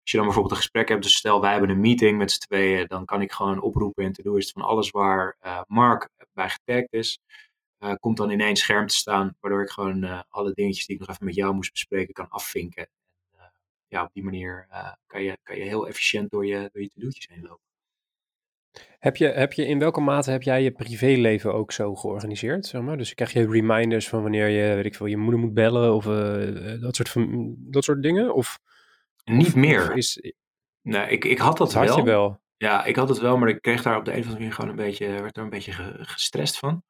[0.00, 2.38] Als je dan bijvoorbeeld een gesprek hebt, dus stel wij hebben een meeting met z'n
[2.38, 6.50] tweeën, dan kan ik gewoon oproepen en to-do is van alles waar uh, Mark bij
[6.50, 7.18] getagd is,
[7.80, 10.94] uh, komt dan in één scherm te staan, waardoor ik gewoon uh, alle dingetjes die
[10.94, 12.82] ik nog even met jou moest bespreken kan afvinken.
[12.82, 13.52] En,
[13.86, 14.66] ja, op die manier
[15.06, 17.64] kan, je, kan je heel efficiënt door je, door je to-do'tjes heen lopen.
[18.98, 22.66] Heb je, heb je in welke mate heb jij je privéleven ook zo georganiseerd?
[22.66, 22.96] Zeg maar?
[22.96, 26.04] Dus krijg je reminders van wanneer je, weet ik veel, je moeder moet bellen of
[26.80, 28.34] dat, soort van, dat soort dingen?
[28.34, 28.58] Of
[29.24, 29.96] niet meer.
[29.96, 30.32] Is,
[30.82, 31.86] nee, ik, ik had dat, dat wel.
[31.86, 32.40] Had je wel.
[32.56, 34.54] Ja, ik had het wel, maar ik kreeg daar op de een of andere manier
[34.54, 36.82] gewoon een beetje, werd er een beetje gestrest van.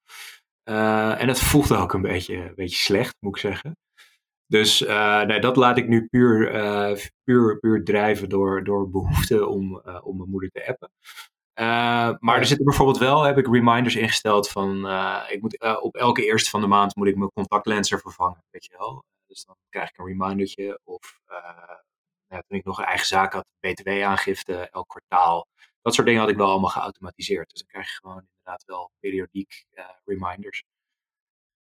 [0.68, 3.76] Uh, en het voelde ook een beetje, een beetje slecht, moet ik zeggen.
[4.46, 4.80] Dus
[5.26, 10.16] nee, dat laat ik nu puur, uh, puur, puur drijven door, door behoefte om, om
[10.16, 10.90] mijn moeder te appen.
[12.20, 14.76] maar er zitten bijvoorbeeld wel, heb ik reminders ingesteld van,
[15.28, 18.74] ik moet, op elke eerste van de maand moet ik mijn contactlenser vervangen, weet je
[18.78, 19.04] wel.
[19.26, 21.20] Dus dan krijg ik een remindertje of
[22.28, 25.46] nou, toen ik nog een eigen zaak had, btw-aangifte elk kwartaal.
[25.82, 27.50] Dat soort dingen had ik wel allemaal geautomatiseerd.
[27.50, 30.64] Dus dan krijg je gewoon inderdaad wel periodiek uh, reminders.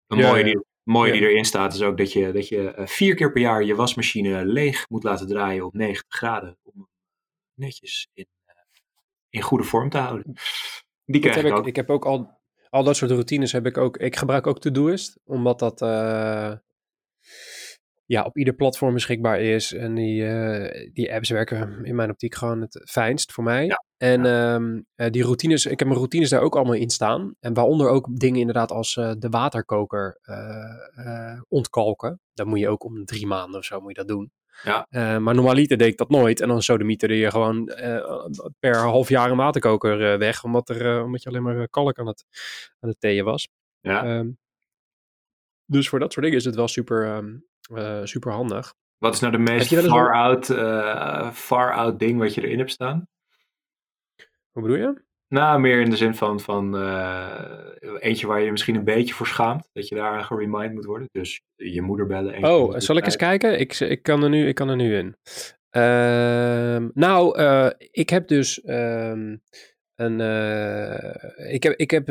[0.07, 1.19] Een ja, mooie, die, mooie ja.
[1.19, 3.75] die erin staat is ook dat je, dat je uh, vier keer per jaar je
[3.75, 6.57] wasmachine leeg moet laten draaien op 90 graden.
[6.63, 6.87] Om
[7.53, 8.53] netjes in, uh,
[9.29, 10.33] in goede vorm te houden.
[11.05, 11.67] Die krijg ik, ik ook.
[11.67, 13.97] Ik heb ook al, al dat soort routines heb ik ook.
[13.97, 15.79] Ik gebruik ook Todoist, omdat dat
[18.05, 19.73] ja, op ieder platform beschikbaar is.
[19.73, 23.65] En die, uh, die apps werken in mijn optiek gewoon het fijnst voor mij.
[23.65, 23.83] Ja.
[24.03, 24.53] En ja.
[24.53, 27.35] Um, uh, die routines, ik heb mijn routines daar ook allemaal in staan.
[27.39, 30.19] En waaronder ook dingen inderdaad als uh, de waterkoker
[31.47, 32.19] ontkalken.
[32.33, 34.31] Dat moet je ook om drie maanden of zo moet je dat doen.
[34.63, 34.87] Ja.
[35.19, 36.41] maar normaliter deed ik dat nooit.
[36.41, 37.65] En dan sodemieterde je gewoon
[38.59, 40.43] per half jaar een waterkoker weg.
[40.43, 42.25] Omdat, er, omdat je alleen maar kalk aan het,
[42.79, 43.47] aan het theeën was.
[43.79, 44.17] Ja.
[44.17, 44.37] Um,
[45.65, 48.73] dus voor dat soort dingen is het wel super, um, uh, super handig.
[48.97, 50.45] Wat is nou de meest far-out
[51.35, 53.07] far out ding wat je erin hebt staan?
[54.53, 55.01] Hoe bedoel je?
[55.33, 57.39] Nou, meer in de zin van, van uh,
[57.99, 59.69] eentje waar je misschien een beetje voor schaamt.
[59.71, 61.07] Dat je daar geremind moet worden.
[61.11, 62.43] Dus je moeder bellen.
[62.43, 63.59] Oh, zal ik eens kijken?
[63.59, 65.15] Ik, ik, kan er nu, ik kan er nu in.
[65.77, 69.41] Uh, nou, uh, ik heb dus um,
[69.95, 70.19] een.
[70.19, 72.05] Uh, ik heb, ik heb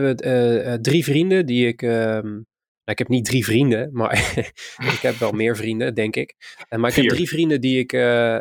[0.82, 1.82] drie vrienden die ik.
[1.82, 2.46] Um,
[2.84, 4.12] nou, ik heb niet drie vrienden, maar
[4.94, 6.34] ik heb wel meer vrienden, denk ik.
[6.70, 7.04] Uh, maar ik Vier.
[7.04, 7.90] heb drie vrienden die ik,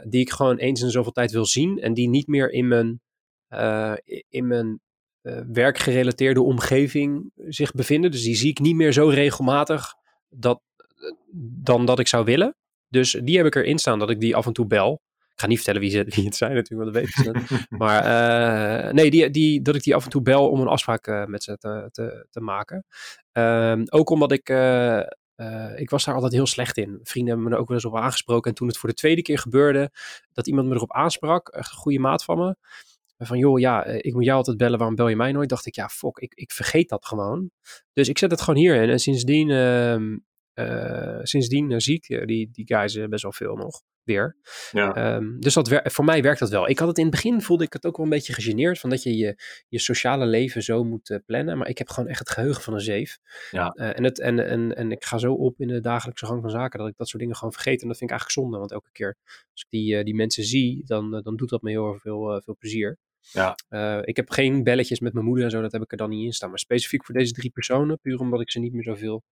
[0.09, 1.79] die ik gewoon eens in zoveel tijd wil zien.
[1.79, 3.01] En die niet meer in mijn,
[3.51, 3.93] uh,
[4.29, 4.79] in mijn
[5.53, 8.11] werkgerelateerde omgeving zich bevinden.
[8.11, 9.93] Dus die zie ik niet meer zo regelmatig
[10.29, 10.61] dat,
[11.63, 12.55] dan dat ik zou willen.
[12.91, 15.01] Dus die heb ik erin staan dat ik die af en toe bel.
[15.33, 18.03] Ik ga niet vertellen wie, ze, wie het zijn natuurlijk, want dat weten ze maar
[18.87, 21.25] uh, nee, die, die, dat ik die af en toe bel om een afspraak uh,
[21.25, 22.85] met ze te, te, te maken.
[23.33, 24.99] Uh, ook omdat ik, uh,
[25.75, 26.99] ik was daar altijd heel slecht in.
[27.03, 28.49] Vrienden hebben me er ook wel eens op aangesproken.
[28.49, 29.91] En toen het voor de tweede keer gebeurde,
[30.33, 32.55] dat iemand me erop aansprak, echt een goede maat van me.
[33.25, 35.49] Van joh, ja, eh, ik moet jou altijd bellen, waarom bel je mij nooit?
[35.49, 37.51] Dacht ik, ja, fuck, ik, ik vergeet dat gewoon.
[37.93, 38.89] Dus ik zet het gewoon hierin.
[38.89, 40.17] En sindsdien, ehm,
[40.53, 44.37] eh, sindsdien eh, zie ik die, die guys best wel veel nog weer.
[44.71, 44.93] Ja.
[44.93, 46.69] Ehm, dus dat voor mij werkt dat wel.
[46.69, 48.89] Ik had het in het begin, voelde ik het ook wel een beetje gegeneerd, van
[48.89, 51.57] dat je je, je sociale leven zo moet plannen.
[51.57, 53.17] Maar ik heb gewoon echt het geheugen van een zeef.
[53.51, 53.69] Ja.
[53.69, 56.79] En, het, en, en, en ik ga zo op in de dagelijkse gang van zaken
[56.79, 57.81] dat ik dat soort dingen gewoon vergeet.
[57.81, 59.17] En dat vind ik eigenlijk zonde, want elke keer
[59.51, 62.55] als ik die, die mensen zie, dan, dan doet dat me heel erg veel, veel
[62.57, 62.97] plezier.
[63.21, 63.55] Ja.
[63.69, 66.09] Eh, ik heb geen belletjes met mijn moeder en zo, dat heb ik er dan
[66.09, 66.49] niet in staan.
[66.49, 69.23] Maar specifiek voor deze drie personen, puur omdat ik ze niet meer zoveel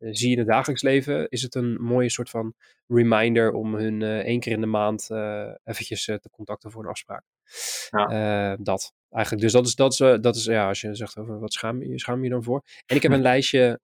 [0.00, 2.54] eh, zie in het dagelijks leven, is het een mooie soort van
[2.86, 5.10] reminder om hun eh, één keer in de maand
[5.64, 7.24] eventjes te contacten voor een afspraak.
[7.90, 9.42] Eh, dat eigenlijk.
[9.42, 11.98] Dus dat is, dat is, dat is ja, als je zegt over wat schaam je,
[11.98, 12.62] schaam je dan voor.
[12.86, 13.80] En ik heb een lijstje,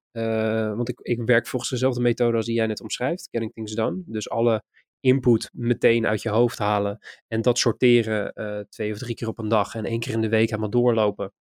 [0.76, 4.02] want ik, ik werk volgens dezelfde methode als die jij net omschrijft, Getting Things Done.
[4.06, 4.62] Dus alle
[5.00, 9.38] input meteen uit je hoofd halen en dat sorteren eh, twee of drie keer op
[9.38, 11.32] een dag en één keer in de week helemaal doorlopen.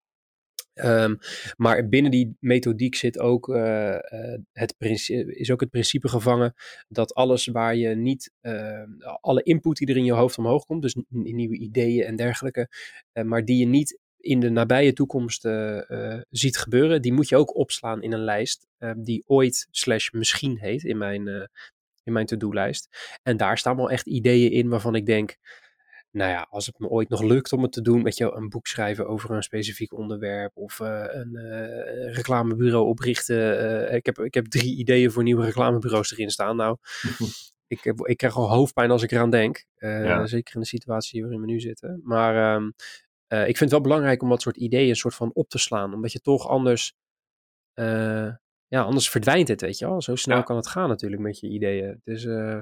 [0.74, 1.16] Ehm,
[1.56, 3.98] maar binnen die methodiek zit ook, eh,
[4.52, 4.76] het
[5.28, 6.54] is ook het principe gevangen
[6.88, 8.84] dat alles waar je niet, eh,
[9.22, 12.70] alle input die er in je hoofd omhoog komt, dus nieuwe ideeën en dergelijke,
[13.24, 15.48] maar die je niet in de nabije toekomst
[16.30, 20.58] ziet gebeuren, die moet je ook opslaan in een lijst eh, die ooit slash misschien
[20.60, 21.50] heet in mijn,
[22.06, 23.18] in mijn to-do-lijst.
[23.24, 25.38] En daar staan wel echt ideeën in waarvan ik denk,
[26.12, 28.50] nou ja, als het me ooit nog lukt om het te doen, weet je, een
[28.50, 33.60] boek schrijven over een specifiek onderwerp of eh, een eh, reclamebureau oprichten.
[33.90, 36.56] eh, ik, heb, ik heb drie ideeën voor nieuwe reclamebureaus erin staan.
[36.56, 36.78] Nou,
[37.68, 39.66] ik, heb, ik krijg al hoofdpijn als ik eraan denk.
[39.78, 40.26] Ja.
[40.26, 42.02] Zeker in de situatie waarin we nu zitten.
[42.04, 42.70] Maar ehm,
[43.28, 45.58] eh, ik vind het wel belangrijk om dat soort ideeën een soort van op te
[45.58, 45.94] slaan.
[45.94, 46.94] Omdat je toch anders,
[48.76, 50.02] ja, anders verdwijnt het, weet je wel.
[50.02, 50.44] Zo snel Ja.
[50.44, 52.02] kan het gaan natuurlijk met je ideeën.
[52.04, 52.58] Dus eh,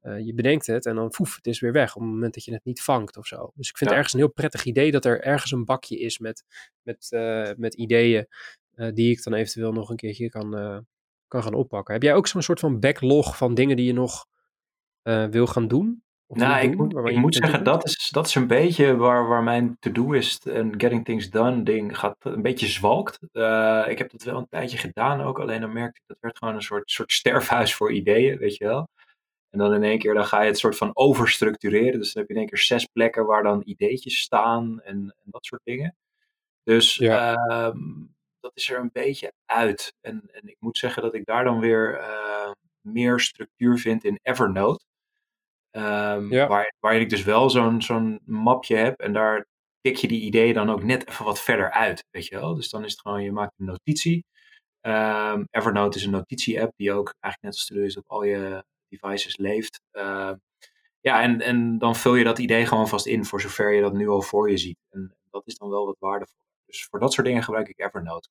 [0.00, 2.44] eh, je bedenkt het en dan poef, het is weer weg op het moment dat
[2.44, 3.52] je het niet vangt of zo.
[3.54, 3.96] Dus ik vind Ja.
[3.96, 6.44] het ergens een heel prettig idee dat er ergens een bakje is met,
[6.82, 8.26] met, eh, met ideeën
[8.94, 10.50] die ik dan eventueel nog een keertje kan,
[11.28, 11.94] kan gaan oppakken.
[11.94, 14.26] Heb jij ook zo'n soort van backlog van dingen die je nog
[15.30, 16.02] wil gaan doen?
[16.28, 19.42] Of Nou, ik doen, moet, ik zeggen, dat is, dat is een beetje waar, waar
[19.42, 23.18] mijn to-do-ist en getting things done ding gaat een beetje zwalkt.
[23.32, 26.38] Eh, ik heb dat wel een tijdje gedaan ook, alleen dan merkte ik dat werd
[26.38, 28.88] gewoon een soort, soort sterfhuis voor ideeën, weet je wel.
[29.50, 31.98] En dan in één keer dan ga je het soort van overstructureren.
[31.98, 35.24] Dus dan heb je in één keer zes plekken waar dan ideetjes staan en, en
[35.24, 35.96] dat soort dingen.
[36.62, 37.34] Dus Ja.
[37.34, 37.78] ehm,
[38.40, 39.94] dat is er een beetje uit.
[40.00, 44.18] En, en ik moet zeggen dat ik daar dan weer eh, meer structuur vind in
[44.22, 44.84] Evernote.
[46.28, 46.46] Ja.
[46.46, 49.46] waar, waar ik dus wel zo'n zo'n mapje heb en daar
[49.80, 52.54] tik je die ideeën dan ook net even wat verder uit, weet je wel.
[52.54, 54.24] Dus dan is het gewoon, je maakt een notitie.
[54.80, 58.64] Ehm, Evernote is een notitie-app die ook eigenlijk net als de is op al je
[58.88, 59.80] devices leeft.
[59.90, 60.36] Ehm,
[61.00, 63.92] ja, en, en dan vul je dat idee gewoon vast in voor zover je dat
[63.92, 64.78] nu al voor je ziet.
[64.90, 66.38] En dat is dan wel wat waardevol.
[66.66, 68.28] Dus voor dat soort dingen gebruik ik Evernote.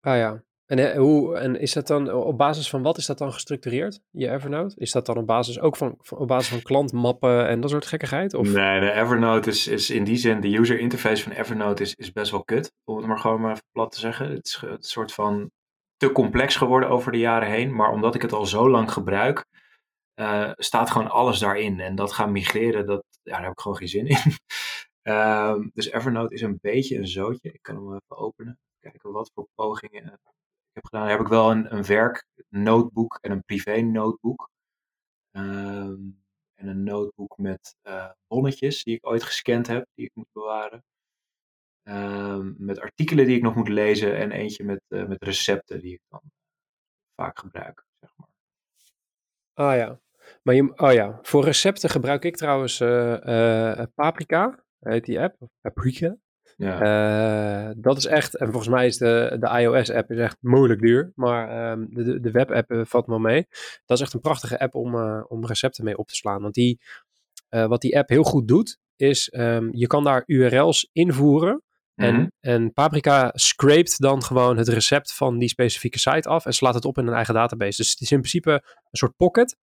[0.00, 0.45] Ah ja.
[0.66, 4.00] En, eh, hoe, en is dat dan op basis van wat is dat dan gestructureerd,
[4.10, 4.76] je Evernote?
[4.76, 8.34] Is dat dan op basis ook van, op basis van klantmappen en dat soort gekkigheid?
[8.34, 8.52] Of?
[8.52, 12.12] Nee, de Evernote is, is in die zin, de user interface van Evernote is, is
[12.12, 12.72] best wel kut.
[12.84, 14.30] Om het maar gewoon maar plat te zeggen.
[14.30, 15.50] Het is een soort van
[15.96, 17.74] te complex geworden over de jaren heen.
[17.74, 19.44] Maar omdat ik het al zo lang gebruik,
[20.14, 21.80] eh, staat gewoon alles daarin.
[21.80, 24.18] En dat gaan migreren, dat, ja, daar heb ik gewoon geen zin in.
[25.02, 27.52] Ehm, dus Evernote is een beetje een zootje.
[27.52, 28.58] Ik kan hem even openen.
[28.80, 30.20] Kijken wat voor pogingen
[30.76, 31.08] heb gedaan.
[31.08, 34.50] Heb ik wel een, een werknotebook en een privé notebook.
[35.30, 36.00] Ehm,
[36.54, 40.84] en een notebook met eh, bonnetjes die ik ooit gescand heb, die ik moet bewaren.
[41.82, 45.92] Ehm, met artikelen die ik nog moet lezen en eentje met, eh, met recepten die
[45.92, 46.22] ik dan
[47.14, 47.84] vaak gebruik.
[48.00, 48.28] Zeg maar.
[49.52, 50.00] Ah ja.
[50.42, 55.36] Maar oh ja, voor recepten gebruik ik trouwens eh, Paprika, heet die app.
[55.60, 56.16] Paprika.
[56.56, 56.80] Ja,
[57.68, 61.12] Eh, dat is echt, en volgens mij is de, de iOS-app is echt moeilijk duur,
[61.14, 63.46] maar ehm, de, de, web-app eh, valt me mee.
[63.84, 66.42] Dat is echt een prachtige app om, eh, om recepten mee op te slaan.
[66.42, 66.80] Want die,
[67.48, 71.62] wat die app heel goed doet, is ehm, je kan daar URL's invoeren.
[71.94, 72.26] En, Mhm.
[72.40, 76.84] en Paprika scrapt dan gewoon het recept van die specifieke site af en slaat het
[76.84, 77.76] op in een eigen database.
[77.82, 79.56] Dus het is in principe een soort pocket.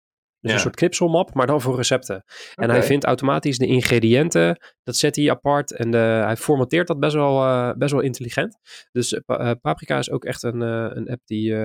[0.44, 0.58] Dus Ja.
[0.58, 2.24] een soort knipselmap, maar dan voor recepten.
[2.56, 7.00] En hij vindt automatisch de ingrediënten, dat zet hij apart en de, hij formateert dat
[7.00, 8.58] best wel, eh, best wel intelligent.
[8.92, 11.56] Dus eh, Pa- eh, Paprika is ook echt een, een app die,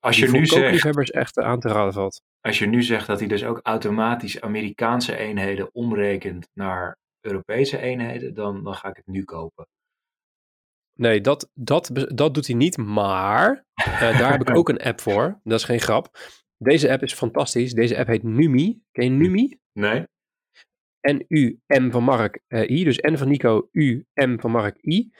[0.00, 2.22] Als je, nu zegt, echt aan te raden valt.
[2.40, 8.34] als je nu zegt dat hij dus ook automatisch Amerikaanse eenheden omrekent naar Europese eenheden,
[8.34, 9.66] dan, dan ga ik het nu kopen.
[10.94, 13.64] Nee, dat, dat, dat doet hij niet, maar
[14.00, 15.40] daar heb ik ook een app voor.
[15.44, 16.08] Dat is geen grap.
[16.58, 17.72] Deze app is fantastisch.
[17.72, 18.82] Deze app heet Numi.
[18.92, 19.58] Ken je Numi?
[19.72, 20.06] Nee?
[21.00, 22.84] N-U, M van Mark, I.
[22.84, 25.10] Dus N van Nico, U, M van Mark, I.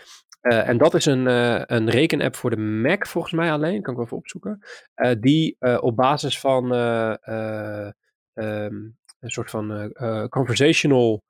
[0.41, 1.27] en dat is een,
[1.75, 4.59] een rekenapp voor de Mac volgens mij alleen, kan ik wel even opzoeken.
[5.21, 7.91] die op basis van ehm,
[9.21, 9.93] een soort van
[10.29, 11.23] conversational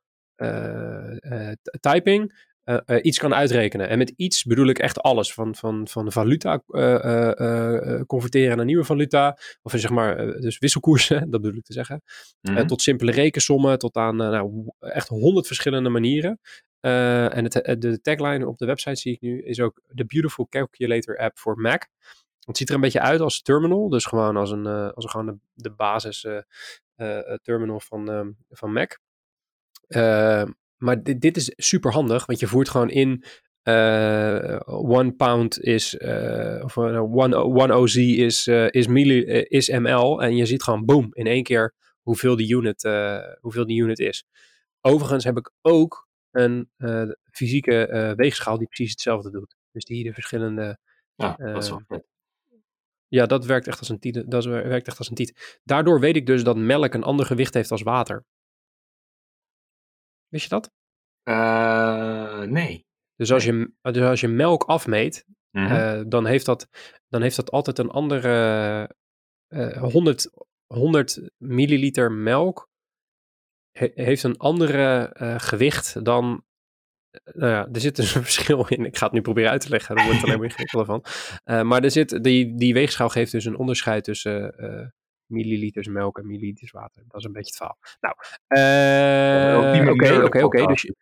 [1.80, 3.88] typing uh, uh, iets kan uitrekenen.
[3.88, 5.32] En met iets bedoel ik echt alles.
[5.32, 9.38] Van, van, van valuta uh, converteren naar nieuwe valuta.
[9.62, 12.02] Of zeg maar, dus wisselkoersen, dat bedoel ik te zeggen.
[12.40, 16.40] Mm tot simpele rekensommen, tot aan nou, echt honderd verschillende manieren.
[16.80, 21.18] en het, de tagline op de website zie ik nu is ook The Beautiful Calculator
[21.18, 21.86] app voor Mac.
[22.44, 23.88] Het ziet er een beetje uit als terminal.
[23.88, 26.26] Dus gewoon als een, als een, gewoon de, de basis
[27.42, 28.98] terminal van, van Mac.
[30.78, 33.24] Maar dit, dit is super handig, want je voert gewoon in
[33.62, 40.22] uh, one pound is, uh, of uh, one, one OZ is, is, milli, is ml.
[40.22, 42.82] En je ziet gewoon, boom, in één keer hoeveel die unit,
[43.40, 44.24] hoeveel die unit is.
[44.80, 46.70] Overigens heb ik ook een
[47.30, 49.56] fysieke weegschaal die precies hetzelfde doet.
[49.72, 50.78] Dus die de verschillende...
[51.14, 52.06] Ja, dat is wel vet.
[53.08, 54.30] Ja, dat werkt echt als een tiet.
[54.30, 55.58] Dat werkt echt als een tiet.
[55.64, 58.24] Daardoor weet ik dus dat melk een ander gewicht heeft als water.
[60.28, 60.70] Wist je dat?
[61.28, 62.86] Uh, nee.
[63.16, 66.08] Dus als, je, dus als je melk afmeet, mm -hmm.
[66.08, 66.68] dan, heeft dat,
[67.08, 68.94] dan heeft dat altijd een andere
[69.48, 70.30] uh, 100,
[70.66, 72.68] 100 milliliter melk
[73.72, 75.10] he, heeft een andere
[75.40, 76.46] gewicht dan.
[77.24, 78.84] Nou ja, er zit dus een verschil in.
[78.84, 81.02] Ik ga het nu proberen uit te leggen, daar wordt het alleen maar ingewikkelder
[81.44, 81.66] van.
[81.66, 84.54] maar er zit, die, die weegschaal geeft dus een onderscheid tussen
[85.28, 87.02] milliliters melk en milliliters water.
[87.08, 87.78] Dat is een beetje het verhaal.
[88.00, 88.14] Nou,
[89.82, 90.66] uh, oké, oké, oké.
[90.66, 90.92] Dus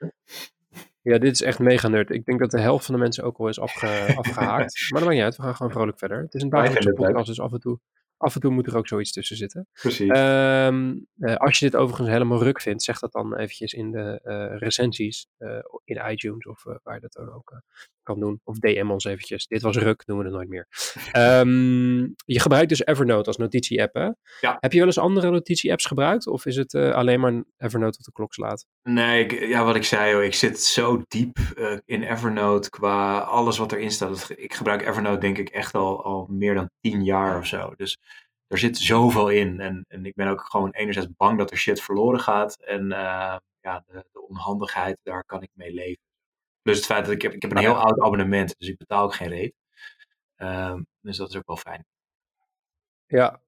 [1.03, 2.11] ja, dit is echt mega nerd.
[2.11, 3.87] Ik denk dat de helft van de mensen ook al is afge,
[4.23, 4.91] afgehaakt.
[4.91, 6.23] maar dat maakt niet uit, we gaan gewoon vrolijk verder.
[6.23, 7.79] Het is een dagelijkse podcast, dus af en toe
[8.19, 9.69] af en toe moet er ook zoiets tussen zitten.
[9.73, 10.19] Precies.
[10.19, 14.21] Um, uh, als je dit overigens helemaal ruk vindt, zeg dat dan eventjes in de
[14.25, 17.63] uh, recensies uh, in iTunes of waar je dat dan ook
[18.07, 18.41] kan doen.
[18.45, 19.47] Of DM ons eventjes.
[19.47, 20.69] Dit was ruk, doen we het nooit meer.
[21.13, 24.11] Um, je gebruikt dus Evernote als notitie-app, hè?
[24.41, 24.57] Ja.
[24.61, 26.27] Heb je wel eens andere notitie-apps gebruikt?
[26.27, 28.67] Of is het alleen maar Evernote op de klok slaat?
[28.83, 31.39] Nee, ik, ja, wat ik zei, hoor, ik zit zo diep
[31.85, 34.33] in Evernote qua alles wat erin staat.
[34.37, 37.75] Ik gebruik Evernote denk ik echt al, al meer dan tien jaar of zo.
[37.77, 37.99] Dus
[38.47, 39.61] er zit zoveel in.
[39.61, 42.57] En, en ik ben ook gewoon enerzijds bang dat er shit verloren gaat.
[42.63, 46.05] En uh, ja, de, de, onhandigheid, daar kan ik mee leven.
[46.67, 49.05] Plus het feit dat ik heb, ik heb een heel oud abonnement, dus ik betaal
[49.05, 49.55] ook geen reet.
[50.39, 51.87] Uh, dus dat is ook wel fijn.
[53.07, 53.41] Ja,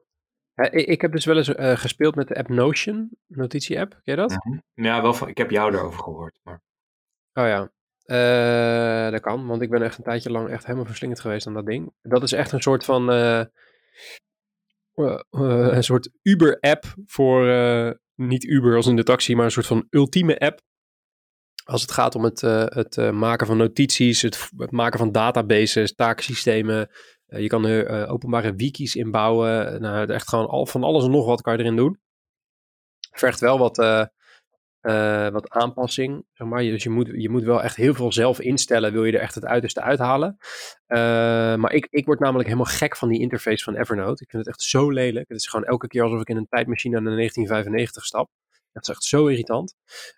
[0.70, 3.90] ik heb dus wel eens uh, gespeeld met de app Notion, notitie-app.
[3.90, 4.32] Ken je dat?
[4.42, 4.62] -hmm.
[4.74, 6.38] Ja, wel van, ik heb jou erover gehoord.
[6.42, 6.62] Maar...
[7.32, 7.70] Oh ja,
[8.06, 11.54] uh, dat kan, want ik ben echt een tijdje lang echt helemaal verslingerd geweest aan
[11.54, 11.92] dat ding.
[12.02, 13.44] Dat is echt een soort van uh,
[14.94, 17.46] uh, een soort Uber-app voor,
[18.14, 20.66] niet Uber als in de taxi, maar een soort van ultieme app.
[21.68, 26.90] Als het gaat om het, uh, het maken van notities, het, maken van databases, takensystemen.
[27.26, 29.80] je kan er openbare wikis inbouwen.
[29.80, 32.00] Nou, echt gewoon al, van alles en nog wat kan je erin doen.
[33.10, 33.76] Vergt wel wat,
[35.32, 36.24] wat aanpassing.
[36.32, 36.62] Zeg maar.
[36.62, 39.34] Dus je moet, je moet wel echt heel veel zelf instellen, wil je er echt
[39.34, 40.36] het uiterste uithalen.
[41.60, 44.22] Maar ik, ik word namelijk helemaal gek van die interface van Evernote.
[44.22, 45.28] Ik vind het echt zo lelijk.
[45.28, 48.30] Het is gewoon elke keer alsof ik in een tijdmachine naar 1995 stap.
[48.78, 49.74] Dat is echt zo irritant.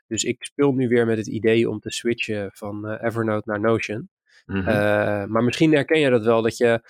[0.06, 3.60] Dus ik speel nu weer met het idee om te switchen van uh, Evernote naar
[3.60, 4.08] Notion.
[4.46, 5.30] Mm -hmm.
[5.30, 6.82] maar misschien herken je dat wel, dat je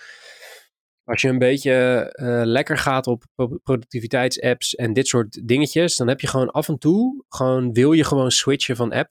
[1.03, 3.23] als je een beetje uh, lekker gaat op
[3.63, 8.03] productiviteitsapps en dit soort dingetjes, dan heb je gewoon af en toe, gewoon wil je
[8.03, 9.09] gewoon switchen van app.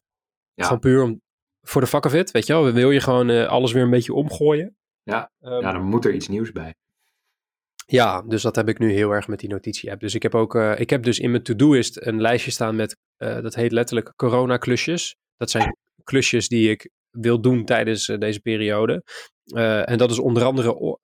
[0.54, 0.64] Ja.
[0.64, 1.20] Gewoon puur om,
[1.62, 2.72] voor de fuck of it, weet je wel.
[2.72, 4.76] Wil je gewoon uh, alles weer een beetje omgooien.
[5.02, 5.30] Ja.
[5.40, 6.74] Um, ja, dan moet er iets nieuws bij.
[7.90, 10.00] Ja, dus dat heb ik nu heel erg met die notitie-app.
[10.00, 12.96] Dus ik heb ook, uh, ik heb dus in mijn to-doist een lijstje staan met,
[13.16, 15.16] dat heet letterlijk corona-klusjes.
[15.36, 19.02] Dat zijn klusjes die ik wil doen tijdens uh, deze periode.
[19.84, 20.98] En dat is onder andere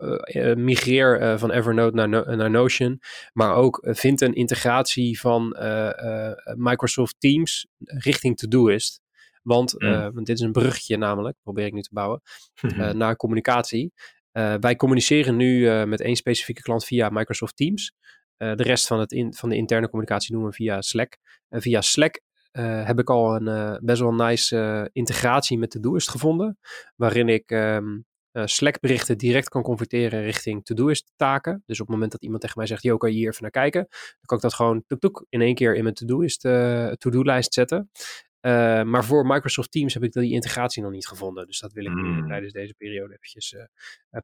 [0.57, 3.01] migreer van Evernote naar, no naar Notion.
[3.33, 5.57] Maar ook vind een integratie van
[6.55, 9.01] Microsoft Teams richting Todoist.
[9.43, 9.91] Want, mm.
[9.91, 12.21] want dit is een bruggetje namelijk, probeer ik nu te bouwen,
[12.93, 13.93] naar communicatie.
[14.61, 17.93] Wij communiceren nu met één specifieke klant via Microsoft Teams.
[18.37, 21.17] de rest van, het van de interne communicatie doen we via Slack.
[21.49, 22.21] En via Slack
[22.61, 26.59] heb ik al een best wel nice integratie met Todoist gevonden.
[26.97, 28.05] Waarin ik um,
[28.45, 31.63] Slack berichten direct kan converteren richting Todoist taken.
[31.67, 33.51] Dus op het moment dat iemand tegen mij zegt, yo, kan je hier even naar
[33.51, 33.87] kijken?
[33.91, 36.41] Dan kan ik dat gewoon tuk, tuk, in één keer in mijn Todoist
[36.99, 37.91] to-do lijst zetten.
[38.47, 41.47] Uh, maar voor Microsoft Teams heb ik die integratie nog niet gevonden.
[41.47, 42.29] Dus dat wil ik Mm.
[42.29, 43.67] tijdens deze periode eventjes uh, uh,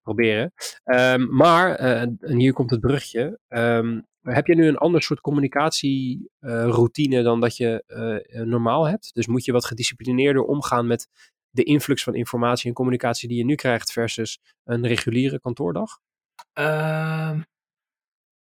[0.02, 0.52] proberen.
[0.84, 3.38] Um, maar, en hier komt het brugje.
[3.48, 7.84] Um, heb je nu een ander soort communicatieroutine dan dat je
[8.46, 9.14] normaal hebt?
[9.14, 11.08] Dus moet je wat gedisciplineerder omgaan met
[11.50, 15.98] de influx van informatie en communicatie die je nu krijgt versus een reguliere kantoordag?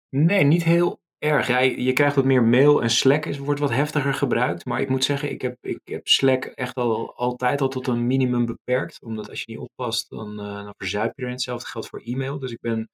[0.10, 1.48] nee, niet heel erg.
[1.48, 4.66] Ja, je, krijgt wat meer mail en Slack is, wordt wat heftiger gebruikt.
[4.66, 8.08] Maar ik moet zeggen, ik heb, ik heb Slack echt al altijd al tot een
[8.08, 9.02] minimum beperkt.
[9.02, 11.34] Omdat als je niet oppast, dan, uh, dan verzuip je erin.
[11.34, 12.40] Hetzelfde geldt voor e-mail.
[12.40, 12.90] Dus ik ben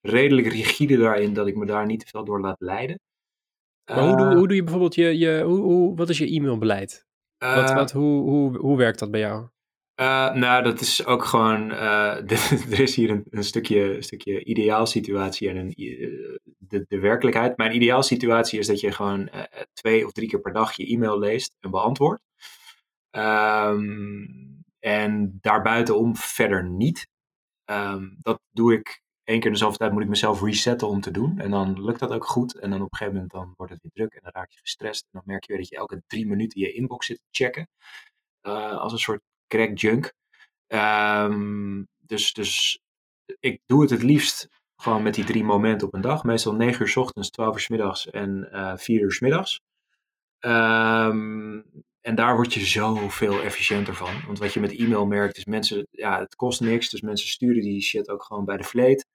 [0.00, 3.00] redelijk rigide daarin dat ik me daar niet te veel door laat leiden.
[3.84, 7.06] Maar hoe, doe, hoe doe je bijvoorbeeld je, je hoe, hoe, wat is je e-mailbeleid?
[7.42, 9.48] Uh, wat, wat, hoe, hoe, hoe werkt dat bij jou?
[10.00, 11.70] Uh, nou, dat is ook gewoon.
[11.86, 12.30] Uh,
[12.72, 17.56] er is hier een, een stukje, stukje ideaalsituatie en een, uh, de, de werkelijkheid.
[17.56, 19.30] Mijn ideaalsituatie is dat je gewoon
[19.72, 22.22] twee of drie keer per dag je e-mail leest en beantwoordt.
[23.10, 27.08] Um, en daarbuitenom verder niet.
[27.64, 31.10] Um, dat doe ik één keer in de tijd, moet ik mezelf resetten om te
[31.10, 31.38] doen.
[31.38, 32.58] En dan lukt dat ook goed.
[32.58, 34.60] En dan op een gegeven moment dan wordt het weer druk en dan raak je
[34.60, 35.02] gestrest.
[35.02, 37.68] En dan merk je weer dat je elke drie minuten je inbox zit te checken.
[38.78, 40.12] als een soort crack junk.
[40.66, 42.78] Um, dus, dus
[43.40, 46.24] ik doe het het liefst gewoon met die drie momenten op een dag.
[46.24, 49.60] Meestal 9 uur s ochtends, 12 uur s middags en uh, 4 uur s middags.
[50.40, 51.64] Um,
[52.00, 54.26] en daar word je zoveel efficiënter van.
[54.26, 56.88] Want wat je met e-mail merkt is mensen, ja, het kost niks.
[56.90, 59.06] Dus mensen sturen die shit ook gewoon bij de vleet.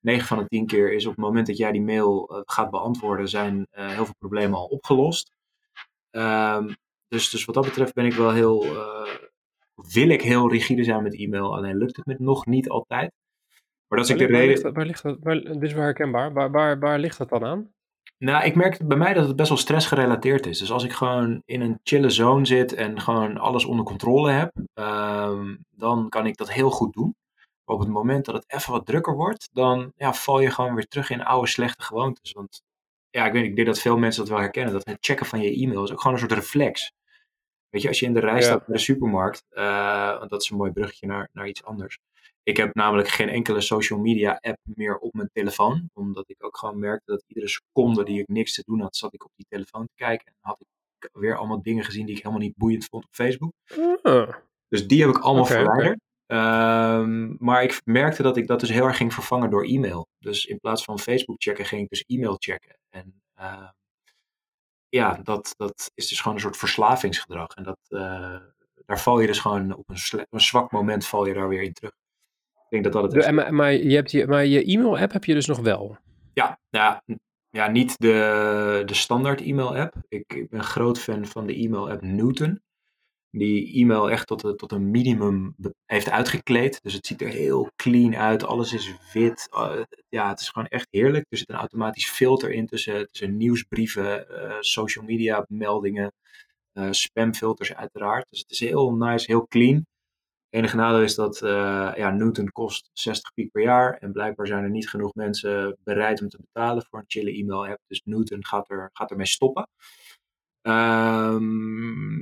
[0.00, 2.70] 9 van de 10 keer is op het moment dat jij die mail uh, gaat
[2.70, 5.30] beantwoorden, zijn uh, heel veel problemen al opgelost.
[6.10, 6.76] Um,
[7.08, 8.66] dus, dus wat dat betreft ben ik wel heel,
[9.92, 13.12] wil ik heel rigide zijn met e-mail, alleen lukt het me nog niet altijd.
[13.88, 14.32] Maar dat is waar, de
[14.72, 16.32] waar ligt dat, waar, dit is wel herkenbaar.
[16.32, 17.72] Waar, waar, waar ligt dat dan aan?
[18.18, 20.58] Nou, ik merk bij mij dat het best wel stressgerelateerd is.
[20.58, 24.52] Dus als ik gewoon in een chille zone zit en gewoon alles onder controle heb,
[24.74, 27.14] um, dan kan ik dat heel goed doen.
[27.64, 30.74] Maar op het moment dat het even wat drukker wordt, dan ja, val je gewoon
[30.74, 32.32] weer terug in oude slechte gewoontes.
[32.32, 32.62] Want
[33.10, 34.72] ja, ik weet ik denk dat veel mensen dat wel herkennen.
[34.72, 36.92] Dat het checken van je e-mail is ook gewoon een soort reflex.
[37.70, 40.50] Weet je, als je in de rij staat bij de supermarkt, uh, want dat is
[40.50, 41.98] een mooi bruggetje naar, naar iets anders.
[42.42, 45.90] Ik heb namelijk geen enkele social media app meer op mijn telefoon.
[45.94, 49.14] Omdat ik ook gewoon merkte dat iedere seconde die ik niks te doen had, zat
[49.14, 50.26] ik op die telefoon te kijken.
[50.26, 53.52] En had ik weer allemaal dingen gezien die ik helemaal niet boeiend vond op Facebook.
[54.02, 54.34] Ah,
[54.68, 56.00] Dus die heb ik allemaal verwijderd.
[56.26, 60.06] Um, maar ik merkte dat ik dat dus heel erg ging vervangen door e-mail.
[60.18, 62.76] Dus in plaats van Facebook checken, ging ik dus e-mail checken.
[62.90, 63.68] En uh,
[64.88, 67.54] ja, dat, dat is dus gewoon een soort verslavingsgedrag.
[67.54, 68.36] En dat, uh,
[68.86, 71.72] daar val je dus gewoon op een, een, zwak moment val je daar weer in
[71.72, 71.92] terug.
[72.54, 73.30] Ik denk dat dat het is.
[73.30, 75.96] maar, maar je, hebt je, maar je e-mail-app heb je dus nog wel?
[76.32, 77.02] Ja, ja,
[77.50, 79.94] ja niet de, de standaard e-mail app.
[80.08, 82.60] Ik, ik ben groot fan van de e-mail app Newton.
[83.30, 86.82] Die e-mail echt tot, tot een minimum heeft uitgekleed.
[86.82, 88.44] Dus het ziet er heel clean uit.
[88.44, 89.48] Alles is wit.
[89.50, 91.26] Uh, ja, het is gewoon echt heerlijk.
[91.28, 96.12] Er zit een automatisch filter in tussen, tussen nieuwsbrieven, uh, social media meldingen,
[96.72, 98.26] uh, spamfilters uiteraard.
[98.30, 99.86] Dus het is heel nice, heel clean.
[100.50, 101.38] enige nadeel is dat
[101.96, 103.94] ja, Newton kost 60 piek per jaar.
[103.94, 107.66] En blijkbaar zijn er niet genoeg mensen bereid om te betalen voor een chille e-mail
[107.66, 107.80] app.
[107.86, 109.68] Dus Newton gaat, er, gaat ermee stoppen.
[110.62, 111.34] Oh.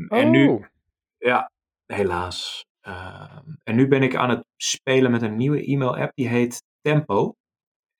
[0.08, 0.66] En nu,
[1.18, 1.50] ja,
[1.86, 2.64] helaas.
[2.88, 6.12] Uh, en nu ben ik aan het spelen met een nieuwe e-mail app.
[6.14, 7.34] Die heet Tempo.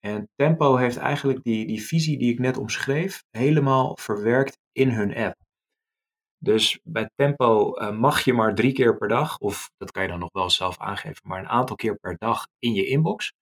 [0.00, 5.16] En Tempo heeft eigenlijk die, die visie die ik net omschreef helemaal verwerkt in hun
[5.16, 5.34] app.
[6.38, 10.08] Dus bij Tempo uh, mag je maar drie keer per dag, of dat kan je
[10.08, 13.32] dan nog wel zelf aangeven, maar een aantal keer per dag in je inbox.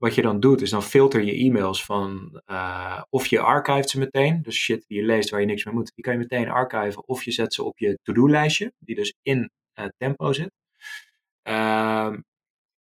[0.00, 3.98] Wat je dan doet, is dan filter je e-mails van uh, of je archivet ze
[3.98, 6.48] meteen, dus shit die je leest waar je niks mee moet, die kan je meteen
[6.48, 10.50] archiven, of je zet ze op je to-do-lijstje, die dus in uh, Tempo zit.
[11.48, 12.14] Uh,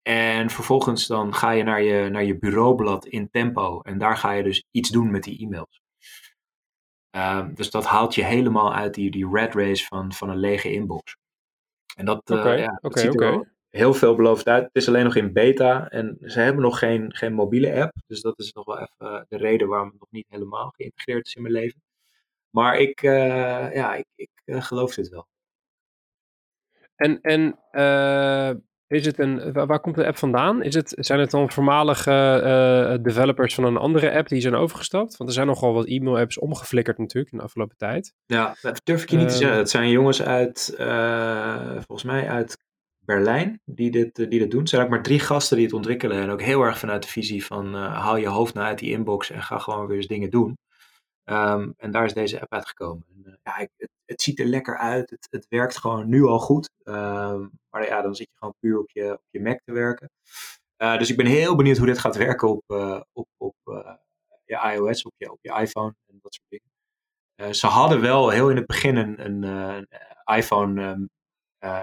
[0.01, 4.31] en vervolgens dan ga je naar je, naar je bureaublad in Tempo en daar ga
[4.31, 5.81] je dus iets doen met die e-mails.
[7.15, 10.71] Uh, dus dat haalt je helemaal uit die, die red race van, van een lege
[10.71, 11.15] inbox.
[11.95, 13.31] En dat, uh, okay, ja, dat okay, ziet er okay.
[13.31, 13.47] wel
[13.77, 14.63] heel veelbelovend uit.
[14.63, 17.91] Het is alleen nog in beta en ze hebben nog geen, geen mobiele app.
[18.07, 21.33] Dus dat is nog wel even de reden waarom het nog niet helemaal geïntegreerd is
[21.33, 21.81] in mijn leven.
[22.49, 25.27] Maar ik, uh, ja, ik, ik geloof dit wel.
[26.95, 28.51] En, en uh,
[28.87, 30.63] is het een, waar, komt de app vandaan?
[30.63, 35.17] Is het, zijn het dan voormalige developers van een andere app die zijn overgestapt?
[35.17, 38.13] Want er zijn nogal wat e-mail-apps omgeflikkerd natuurlijk in de afgelopen tijd.
[38.25, 39.57] Ja, dat durf ik je niet te zeggen.
[39.57, 40.73] Het zijn jongens uit,
[41.85, 42.65] volgens mij uit
[43.07, 44.61] Berlijn die dit, die dit doen.
[44.61, 46.21] Er zijn ook maar drie gasten die het ontwikkelen.
[46.21, 49.29] En ook heel erg vanuit de visie van haal je hoofd naar uit die inbox
[49.29, 50.57] en ga gewoon weer eens dingen doen.
[51.23, 53.05] Ehm, en daar is deze app uitgekomen.
[53.09, 55.09] En, ja, ik, het, het, ziet er lekker uit.
[55.09, 56.69] Het, het werkt gewoon nu al goed.
[56.83, 60.09] Ehm, maar ja, dan zit je gewoon puur op je, je Mac te werken.
[60.77, 62.63] dus ik ben heel benieuwd hoe dit gaat werken op,
[63.13, 63.55] op, op
[64.45, 67.55] je iOS, op je, op je iPhone en dat soort dingen.
[67.55, 69.87] ze hadden wel heel in het begin een, een,
[70.35, 71.05] iPhone ehm,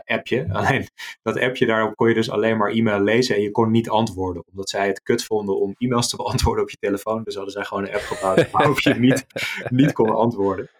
[0.04, 0.46] appje.
[0.52, 0.88] Alleen
[1.22, 4.44] dat appje, daarop kon je dus alleen maar e-mail lezen en je kon niet antwoorden.
[4.46, 7.22] Omdat zij het kut vonden om e-mails te beantwoorden op je telefoon.
[7.22, 9.26] Dus hadden zij gewoon een app gebouwd waarop je niet,
[9.68, 10.70] niet kon antwoorden.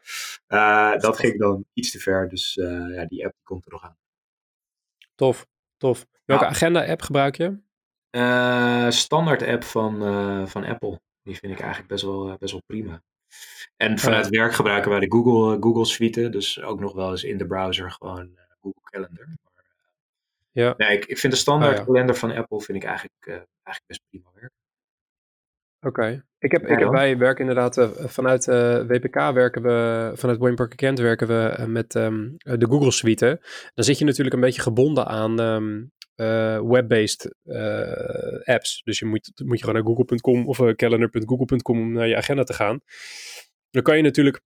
[0.49, 3.83] Uh, dat ging dan iets te ver, dus uh, ja, die app komt er nog
[3.85, 3.97] aan.
[5.15, 5.47] Tof,
[5.77, 6.07] tof.
[6.25, 7.63] Welke agenda-app gebruik je?
[8.89, 9.99] standaard app van,
[10.49, 11.01] van Apple.
[11.23, 13.03] Die vind ik eigenlijk best wel, best wel prima.
[13.77, 16.29] En vanuit werk gebruiken wij de Google, Google Suite.
[16.29, 19.27] Dus ook nog wel eens in de browser gewoon Google Calendar.
[19.27, 19.63] Maar, eh,
[20.53, 20.75] ja.
[20.77, 23.87] Nee, ik, ik vind de standaard oh, kalender van Apple vind ik eigenlijk, uh, eigenlijk
[23.87, 24.59] best prima werken.
[25.81, 26.25] Oké.
[26.39, 30.77] Ik heb, ik heb, wij werken inderdaad uh, vanuit uh, WPK werken we, vanuit Parker
[30.77, 33.41] Kent werken we uh, met um, de Google Suite.
[33.75, 35.93] Dan zit je natuurlijk een beetje gebonden aan um,
[36.71, 37.35] web-based
[38.45, 38.83] apps.
[38.85, 42.53] Dus je moet, moet je gewoon naar google.com of calendar.google.com om naar je agenda te
[42.53, 42.81] gaan.
[43.71, 44.41] Dan kan je natuurlijk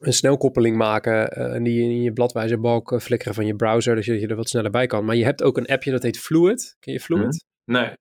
[0.00, 4.06] een snelkoppeling maken uh, en die in je bladwijzerbalk uh, flikkeren van je browser, dus
[4.06, 5.04] je er wat sneller bij kan.
[5.04, 6.76] Maar je hebt ook een appje dat heet Fluid.
[6.78, 7.44] Ken je Fluid?
[7.64, 7.78] Mhm.
[7.78, 7.92] Nee.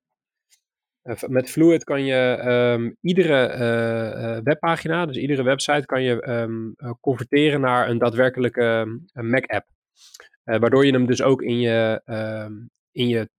[1.04, 2.44] Uh, met Fluid kan je
[2.78, 9.66] um, iedere webpagina, dus iedere website, kan je um, converteren naar een daadwerkelijke Mac-app.
[10.44, 13.30] waardoor je hem dus ook in je, um, in je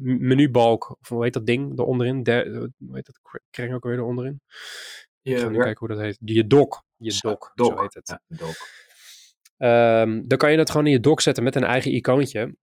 [0.00, 2.16] menubalk, of hoe heet dat ding, onderin,
[2.78, 4.40] hoe heet dat kring ook weer eronderin?
[5.24, 6.18] Je, ik kijken hoe dat heet.
[6.24, 6.84] Je dock.
[6.96, 8.08] Je dock, zo heet het.
[8.08, 8.54] Ja, dock.
[9.58, 12.56] Um, dan kan je dat gewoon in je dock zetten met een eigen icoontje.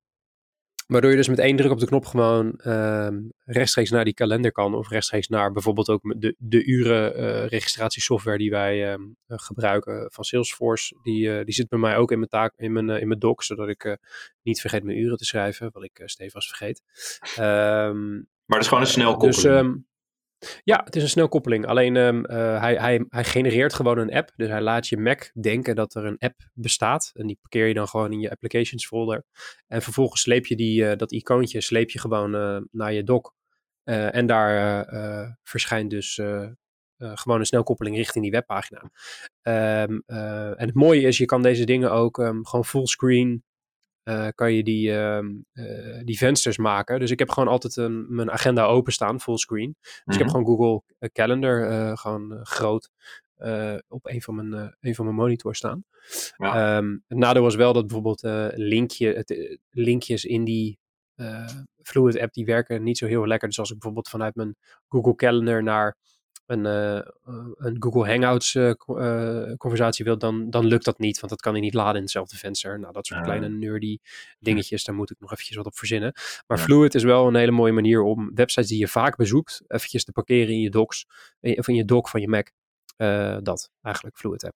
[0.88, 4.51] Waardoor je dus met één druk op de knop gewoon um, rechtstreeks naar die kalender
[4.51, 4.76] kan.
[4.76, 10.24] Of rechtstreeks naar bijvoorbeeld ook de, de uren uh, registratiesoftware die wij um, gebruiken van
[10.24, 10.99] Salesforce.
[11.01, 13.20] Die, uh, die zit bij mij ook in mijn, taak, in mijn, uh, in mijn
[13.20, 13.43] doc.
[13.43, 13.97] Zodat ik
[14.41, 15.70] niet vergeet mijn uren te schrijven.
[15.72, 16.82] Wat ik stevast vergeet.
[17.36, 19.74] maar het is gewoon een snelkoppeling.
[19.74, 19.84] Dus,
[20.64, 21.66] ja, het is een snelkoppeling.
[21.66, 24.32] Alleen um, hij, hij, hij genereert gewoon een app.
[24.36, 27.12] Dus hij laat je Mac denken dat er een app bestaat.
[27.14, 29.24] En die parkeer je dan gewoon in je applications folder.
[29.68, 33.34] En vervolgens sleep je die, uh, dat icoontje sleep je gewoon uh, naar je dock.
[33.84, 34.86] en daar
[35.44, 36.22] verschijnt dus
[36.98, 38.82] gewoon een snelkoppeling richting die webpagina.
[39.42, 43.44] Um, en het mooie is, je kan deze dingen ook um, gewoon fullscreen
[44.04, 45.20] uh, kan je die, uh,
[45.54, 46.99] uh, die vensters maken.
[46.99, 49.78] Dus ik heb gewoon altijd een, mijn agenda openstaan, fullscreen.
[49.82, 50.14] Dus mm -hmm.
[50.14, 50.36] ik heb mhm.
[50.36, 52.89] gewoon Google Calendar gewoon groot
[53.88, 55.84] op een van mijn, een van mijn monitors staan.
[56.38, 56.78] Ja.
[56.78, 58.22] Um, het nadeel was wel dat bijvoorbeeld
[58.56, 60.80] linkje, het, linkjes in die
[61.84, 63.47] Fluid app, die werken niet zo heel lekker.
[63.47, 64.56] Dus als ik bijvoorbeeld vanuit mijn
[64.88, 65.97] Google Calendar naar
[66.52, 67.02] een, uh,
[67.56, 68.72] een Google Hangouts uh,
[69.58, 71.20] conversatie wilt, dan, dan lukt dat niet.
[71.20, 72.80] Want dat kan hij niet laden in hetzelfde venster.
[72.80, 73.97] Nou, dat soort kleine nerdy
[74.39, 76.14] dingetjes, daar moet ik nog eventjes wat op verzinnen.
[76.47, 76.64] Maar ja.
[76.64, 80.12] Fluid is wel een hele mooie manier om websites die je vaak bezoekt, eventjes te
[80.12, 81.06] parkeren in je docs,
[81.41, 82.52] of in je doc van je Mac.
[82.98, 84.56] Uh, dat eigenlijk Fluid App.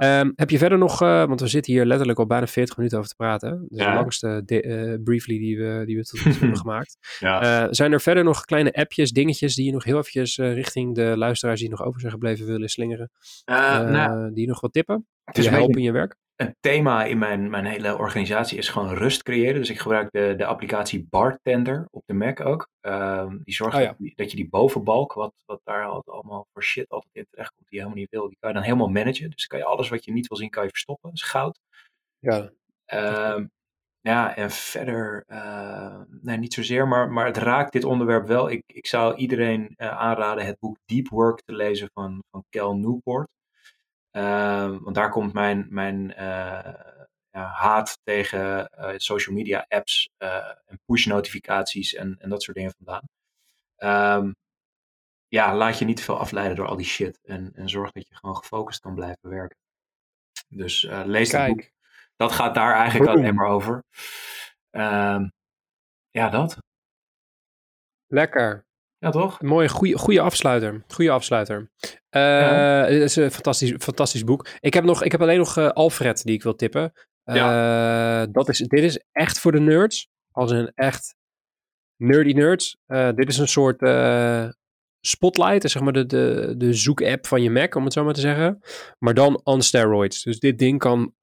[0.00, 0.20] Ja.
[0.20, 2.98] Um, heb je verder nog, uh, want we zitten hier letterlijk al bijna 40 minuten
[2.98, 3.66] over te praten.
[3.68, 3.90] Dus ja.
[3.90, 6.96] de langste uh, briefly die we, die we tot nu toe hebben gemaakt.
[7.18, 7.72] Ja.
[7.72, 11.60] zijn er verder nog kleine appjes, dingetjes die je nog heel eventjes richting de luisteraars
[11.60, 13.10] die nog over zijn gebleven willen slingeren?
[13.44, 15.06] Nou, die nog wat tippen?
[15.24, 16.16] Het is helpen in je werk?
[16.36, 19.60] Een thema in mijn, mijn hele organisatie is gewoon rust creëren.
[19.60, 22.68] Dus ik gebruik de, de applicatie Bartender op de Mac ook.
[22.80, 23.96] Um, die zorgt oh ja.
[23.98, 27.52] dat, dat, je die bovenbalk, wat, wat daar altijd allemaal voor shit altijd in terecht
[27.54, 29.30] komt, die je helemaal niet wil, die kan je dan helemaal managen.
[29.30, 31.10] Dus kan je alles wat je niet wil zien, kan je verstoppen.
[31.10, 31.58] Dat is goud.
[32.18, 32.50] Ja.
[33.34, 33.50] Um,
[34.00, 38.50] ja, en verder, uh, nee, niet zozeer, maar, maar het raakt dit onderwerp wel.
[38.50, 42.76] Ik, ik zou iedereen uh, aanraden het boek Deep Work te lezen van, van Cal
[42.76, 43.28] Newport.
[44.16, 46.74] Uh, want daar komt mijn, mijn uh,
[47.30, 52.56] ja, haat tegen uh, social media apps eh, en push notificaties en, en dat soort
[52.56, 53.08] dingen vandaan.
[54.24, 54.36] Um,
[55.28, 57.20] ja, laat je niet te veel afleiden door al die shit.
[57.24, 59.58] En, en zorg dat je gewoon gefocust kan blijven werken.
[60.48, 61.46] Dus lees Kijk.
[61.46, 61.70] dat boek.
[62.16, 63.84] Dat gaat daar eigenlijk alleen maar over.
[64.70, 65.32] Um,
[66.10, 66.58] ja, dat.
[68.06, 68.64] Lekker.
[68.98, 69.40] Ja, toch?
[69.40, 70.84] Een mooie, goede, goede afsluiter.
[70.88, 71.70] Goede afsluiter.
[71.80, 72.84] Uh, ja.
[72.84, 74.48] Het is een fantastisch, fantastisch boek.
[74.60, 76.92] Ik heb, nog, ik heb alleen nog uh, Alfred die ik wil tippen.
[77.24, 78.26] Uh, ja.
[78.26, 80.08] dat is, dit is echt voor de nerds.
[80.30, 81.14] Als een echt
[81.96, 82.76] nerdy nerds.
[83.14, 83.78] dit is een soort
[85.00, 85.70] spotlight.
[85.70, 88.60] Zeg maar de, de, de zoek-app van je Mac, om het zo maar te zeggen.
[88.98, 90.22] Maar dan on steroids.
[90.22, 91.14] Dus dit ding kan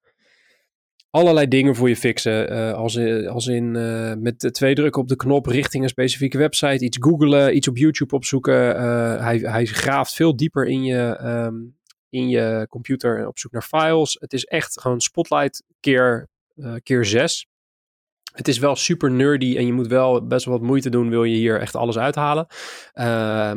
[1.13, 2.53] allerlei dingen voor je fixen.
[2.53, 2.97] Uh, als,
[3.27, 7.55] als in uh, met twee drukken op de knop richting een specifieke website, iets googlen,
[7.55, 8.75] iets op YouTube opzoeken.
[8.75, 11.77] Uh, hij, hij graaft veel dieper in je, um,
[12.09, 14.17] in je computer op zoek naar files.
[14.19, 16.29] Het is echt gewoon Spotlight keer,
[16.83, 17.47] keer 6.
[18.33, 21.23] Het is wel super nerdy en je moet wel best wel wat moeite doen, wil
[21.23, 22.47] je hier echt alles uithalen.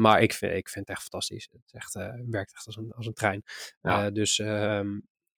[0.00, 1.48] Maar ik vind, ik vind het echt fantastisch.
[1.52, 1.94] Het, echt,
[2.30, 3.42] werkt echt als een, als een trein.
[3.82, 4.10] Ja.
[4.10, 4.42] dus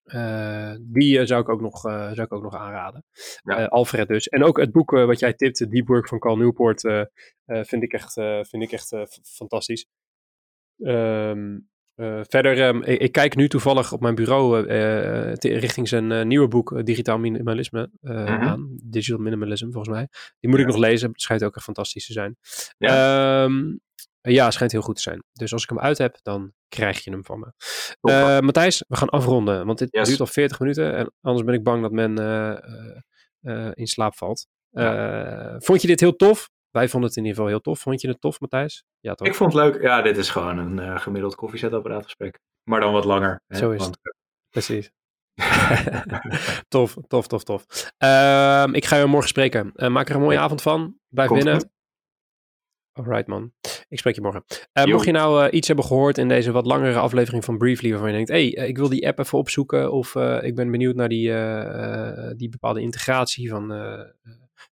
[0.09, 3.05] ehm, die zou, ik ook nog, zou ik ook nog aanraden.
[3.43, 3.65] Ja.
[3.65, 4.29] Alfred dus.
[4.29, 6.81] En ook het boek wat jij tipte, Deep Work van Carl Newport,
[7.47, 8.13] vind ik echt,
[8.49, 9.87] vind ik echt fantastisch.
[10.79, 14.61] Um, uh, verder, um, ik, ik, kijk nu toevallig op mijn bureau
[15.41, 18.23] richting zijn nieuwe boek, Digitaal Minimalisme, -huh.
[18.23, 18.43] Mhm.
[18.43, 18.79] aan.
[18.85, 20.09] Digital Minimalism, volgens mij.
[20.41, 20.65] Die moet ja.
[20.67, 21.11] ik nog lezen.
[21.11, 22.37] Het schijnt ook echt fantastisch te zijn.
[22.79, 23.45] Ja.
[23.45, 23.81] Um,
[24.21, 25.25] ja, schijnt heel goed te zijn.
[25.33, 27.53] Dus als ik hem uit heb, dan krijg je hem van me.
[28.01, 30.09] Uh, Matthijs, we gaan afronden, want dit yes.
[30.09, 30.95] duurt al 40 minuten.
[30.95, 32.21] En anders ben ik bang dat men
[33.41, 34.47] uh, in slaap valt.
[34.71, 35.61] Ja.
[35.61, 36.51] Vond je dit heel tof?
[36.71, 37.81] Wij vonden het in ieder geval heel tof.
[37.81, 38.85] Vond je het tof, Matthijs?
[39.01, 39.27] Ja, toch?
[39.29, 39.83] Ik vond het leuk.
[39.83, 42.39] Ja, dit is gewoon een gemiddeld koffiezetapparaatgesprek.
[42.65, 43.43] Maar dan wat langer.
[43.49, 43.99] Zo is het.
[44.51, 44.91] Precies.
[46.69, 47.65] tof, tof, tof, tof.
[48.05, 49.73] Uh, ik ga je morgen spreken.
[49.75, 50.43] Maak er een mooie ja.
[50.43, 50.99] avond van.
[51.09, 51.71] Blijf Komt binnen.
[52.99, 53.53] Alright man.
[53.89, 54.45] Ik spreek je morgen.
[54.73, 57.91] Uh, mocht je nou uh, iets hebben gehoord in deze wat langere aflevering van Briefly
[57.91, 60.95] waarvan je denkt, hé, hey, ik wil die app even opzoeken of ik ben benieuwd
[60.95, 61.33] naar die,
[62.37, 63.69] die bepaalde integratie van,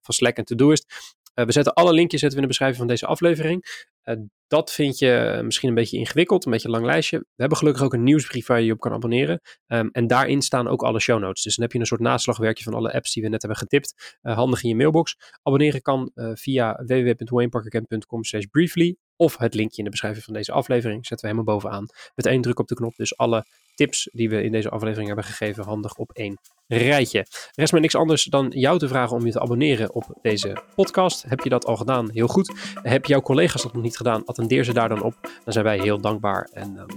[0.00, 1.12] van Slack en Todoist.
[1.34, 3.64] We zetten alle linkjes zetten we in de beschrijving van deze aflevering.
[4.04, 4.14] Uh,
[4.46, 7.18] dat vind je misschien een beetje ingewikkeld, een beetje een lang lijstje.
[7.18, 9.40] We hebben gelukkig ook een nieuwsbrief waar je je op kan abonneren.
[9.66, 11.42] Um, en daarin staan ook alle show notes.
[11.42, 14.18] Dus dan heb je een soort naslagwerkje van alle apps die we net hebben getipt.
[14.22, 15.16] Uh, handig in je mailbox.
[15.42, 18.96] Abonneren kan via www.wayneparkercamp.com briefly.
[19.16, 21.86] Of het linkje in de beschrijving van deze aflevering zetten we helemaal bovenaan.
[22.14, 22.96] Met één druk op de knop.
[22.96, 23.44] Dus alle
[23.74, 27.26] tips die we in deze aflevering hebben gegeven handig op één rijtje.
[27.54, 31.24] Rest me niks anders dan jou te vragen om je te abonneren op deze podcast.
[31.28, 32.10] Heb je dat al gedaan?
[32.10, 32.52] Heel goed.
[32.82, 34.24] Heb jouw collega's dat nog niet gedaan?
[34.24, 35.14] Attendeer ze daar dan op.
[35.44, 36.48] Dan zijn wij heel dankbaar.
[36.52, 36.90] En dan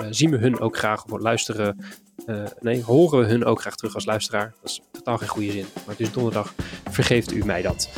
[0.00, 1.86] uh, zien we hun ook graag of luisteren.
[2.26, 4.54] Uh, nee, horen we hun ook graag terug als luisteraar.
[4.60, 5.66] Dat is totaal geen goede zin.
[5.74, 6.54] Maar het is donderdag.
[6.90, 7.88] Vergeeft u mij dat.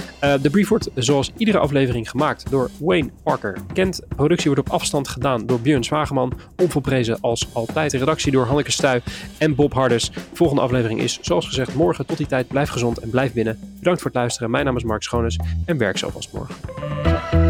[0.42, 3.58] De brief wordt zoals iedere aflevering gemaakt door Wayne Parker.
[3.72, 4.00] Kent.
[4.08, 6.32] Productie wordt op afstand gedaan door Björn Zwageman.
[6.56, 7.90] Onvolprezen als altijd.
[7.90, 7.98] De
[8.28, 9.02] door Hanneke Stuy
[9.38, 10.10] en Bob Harders.
[10.32, 12.06] Volgende aflevering is zoals gezegd morgen.
[12.06, 13.58] Tot die tijd blijf gezond en blijf binnen.
[13.78, 14.50] Bedankt voor het luisteren.
[14.50, 17.49] Mijn naam is Mark Schoones en werk zo vast morgen.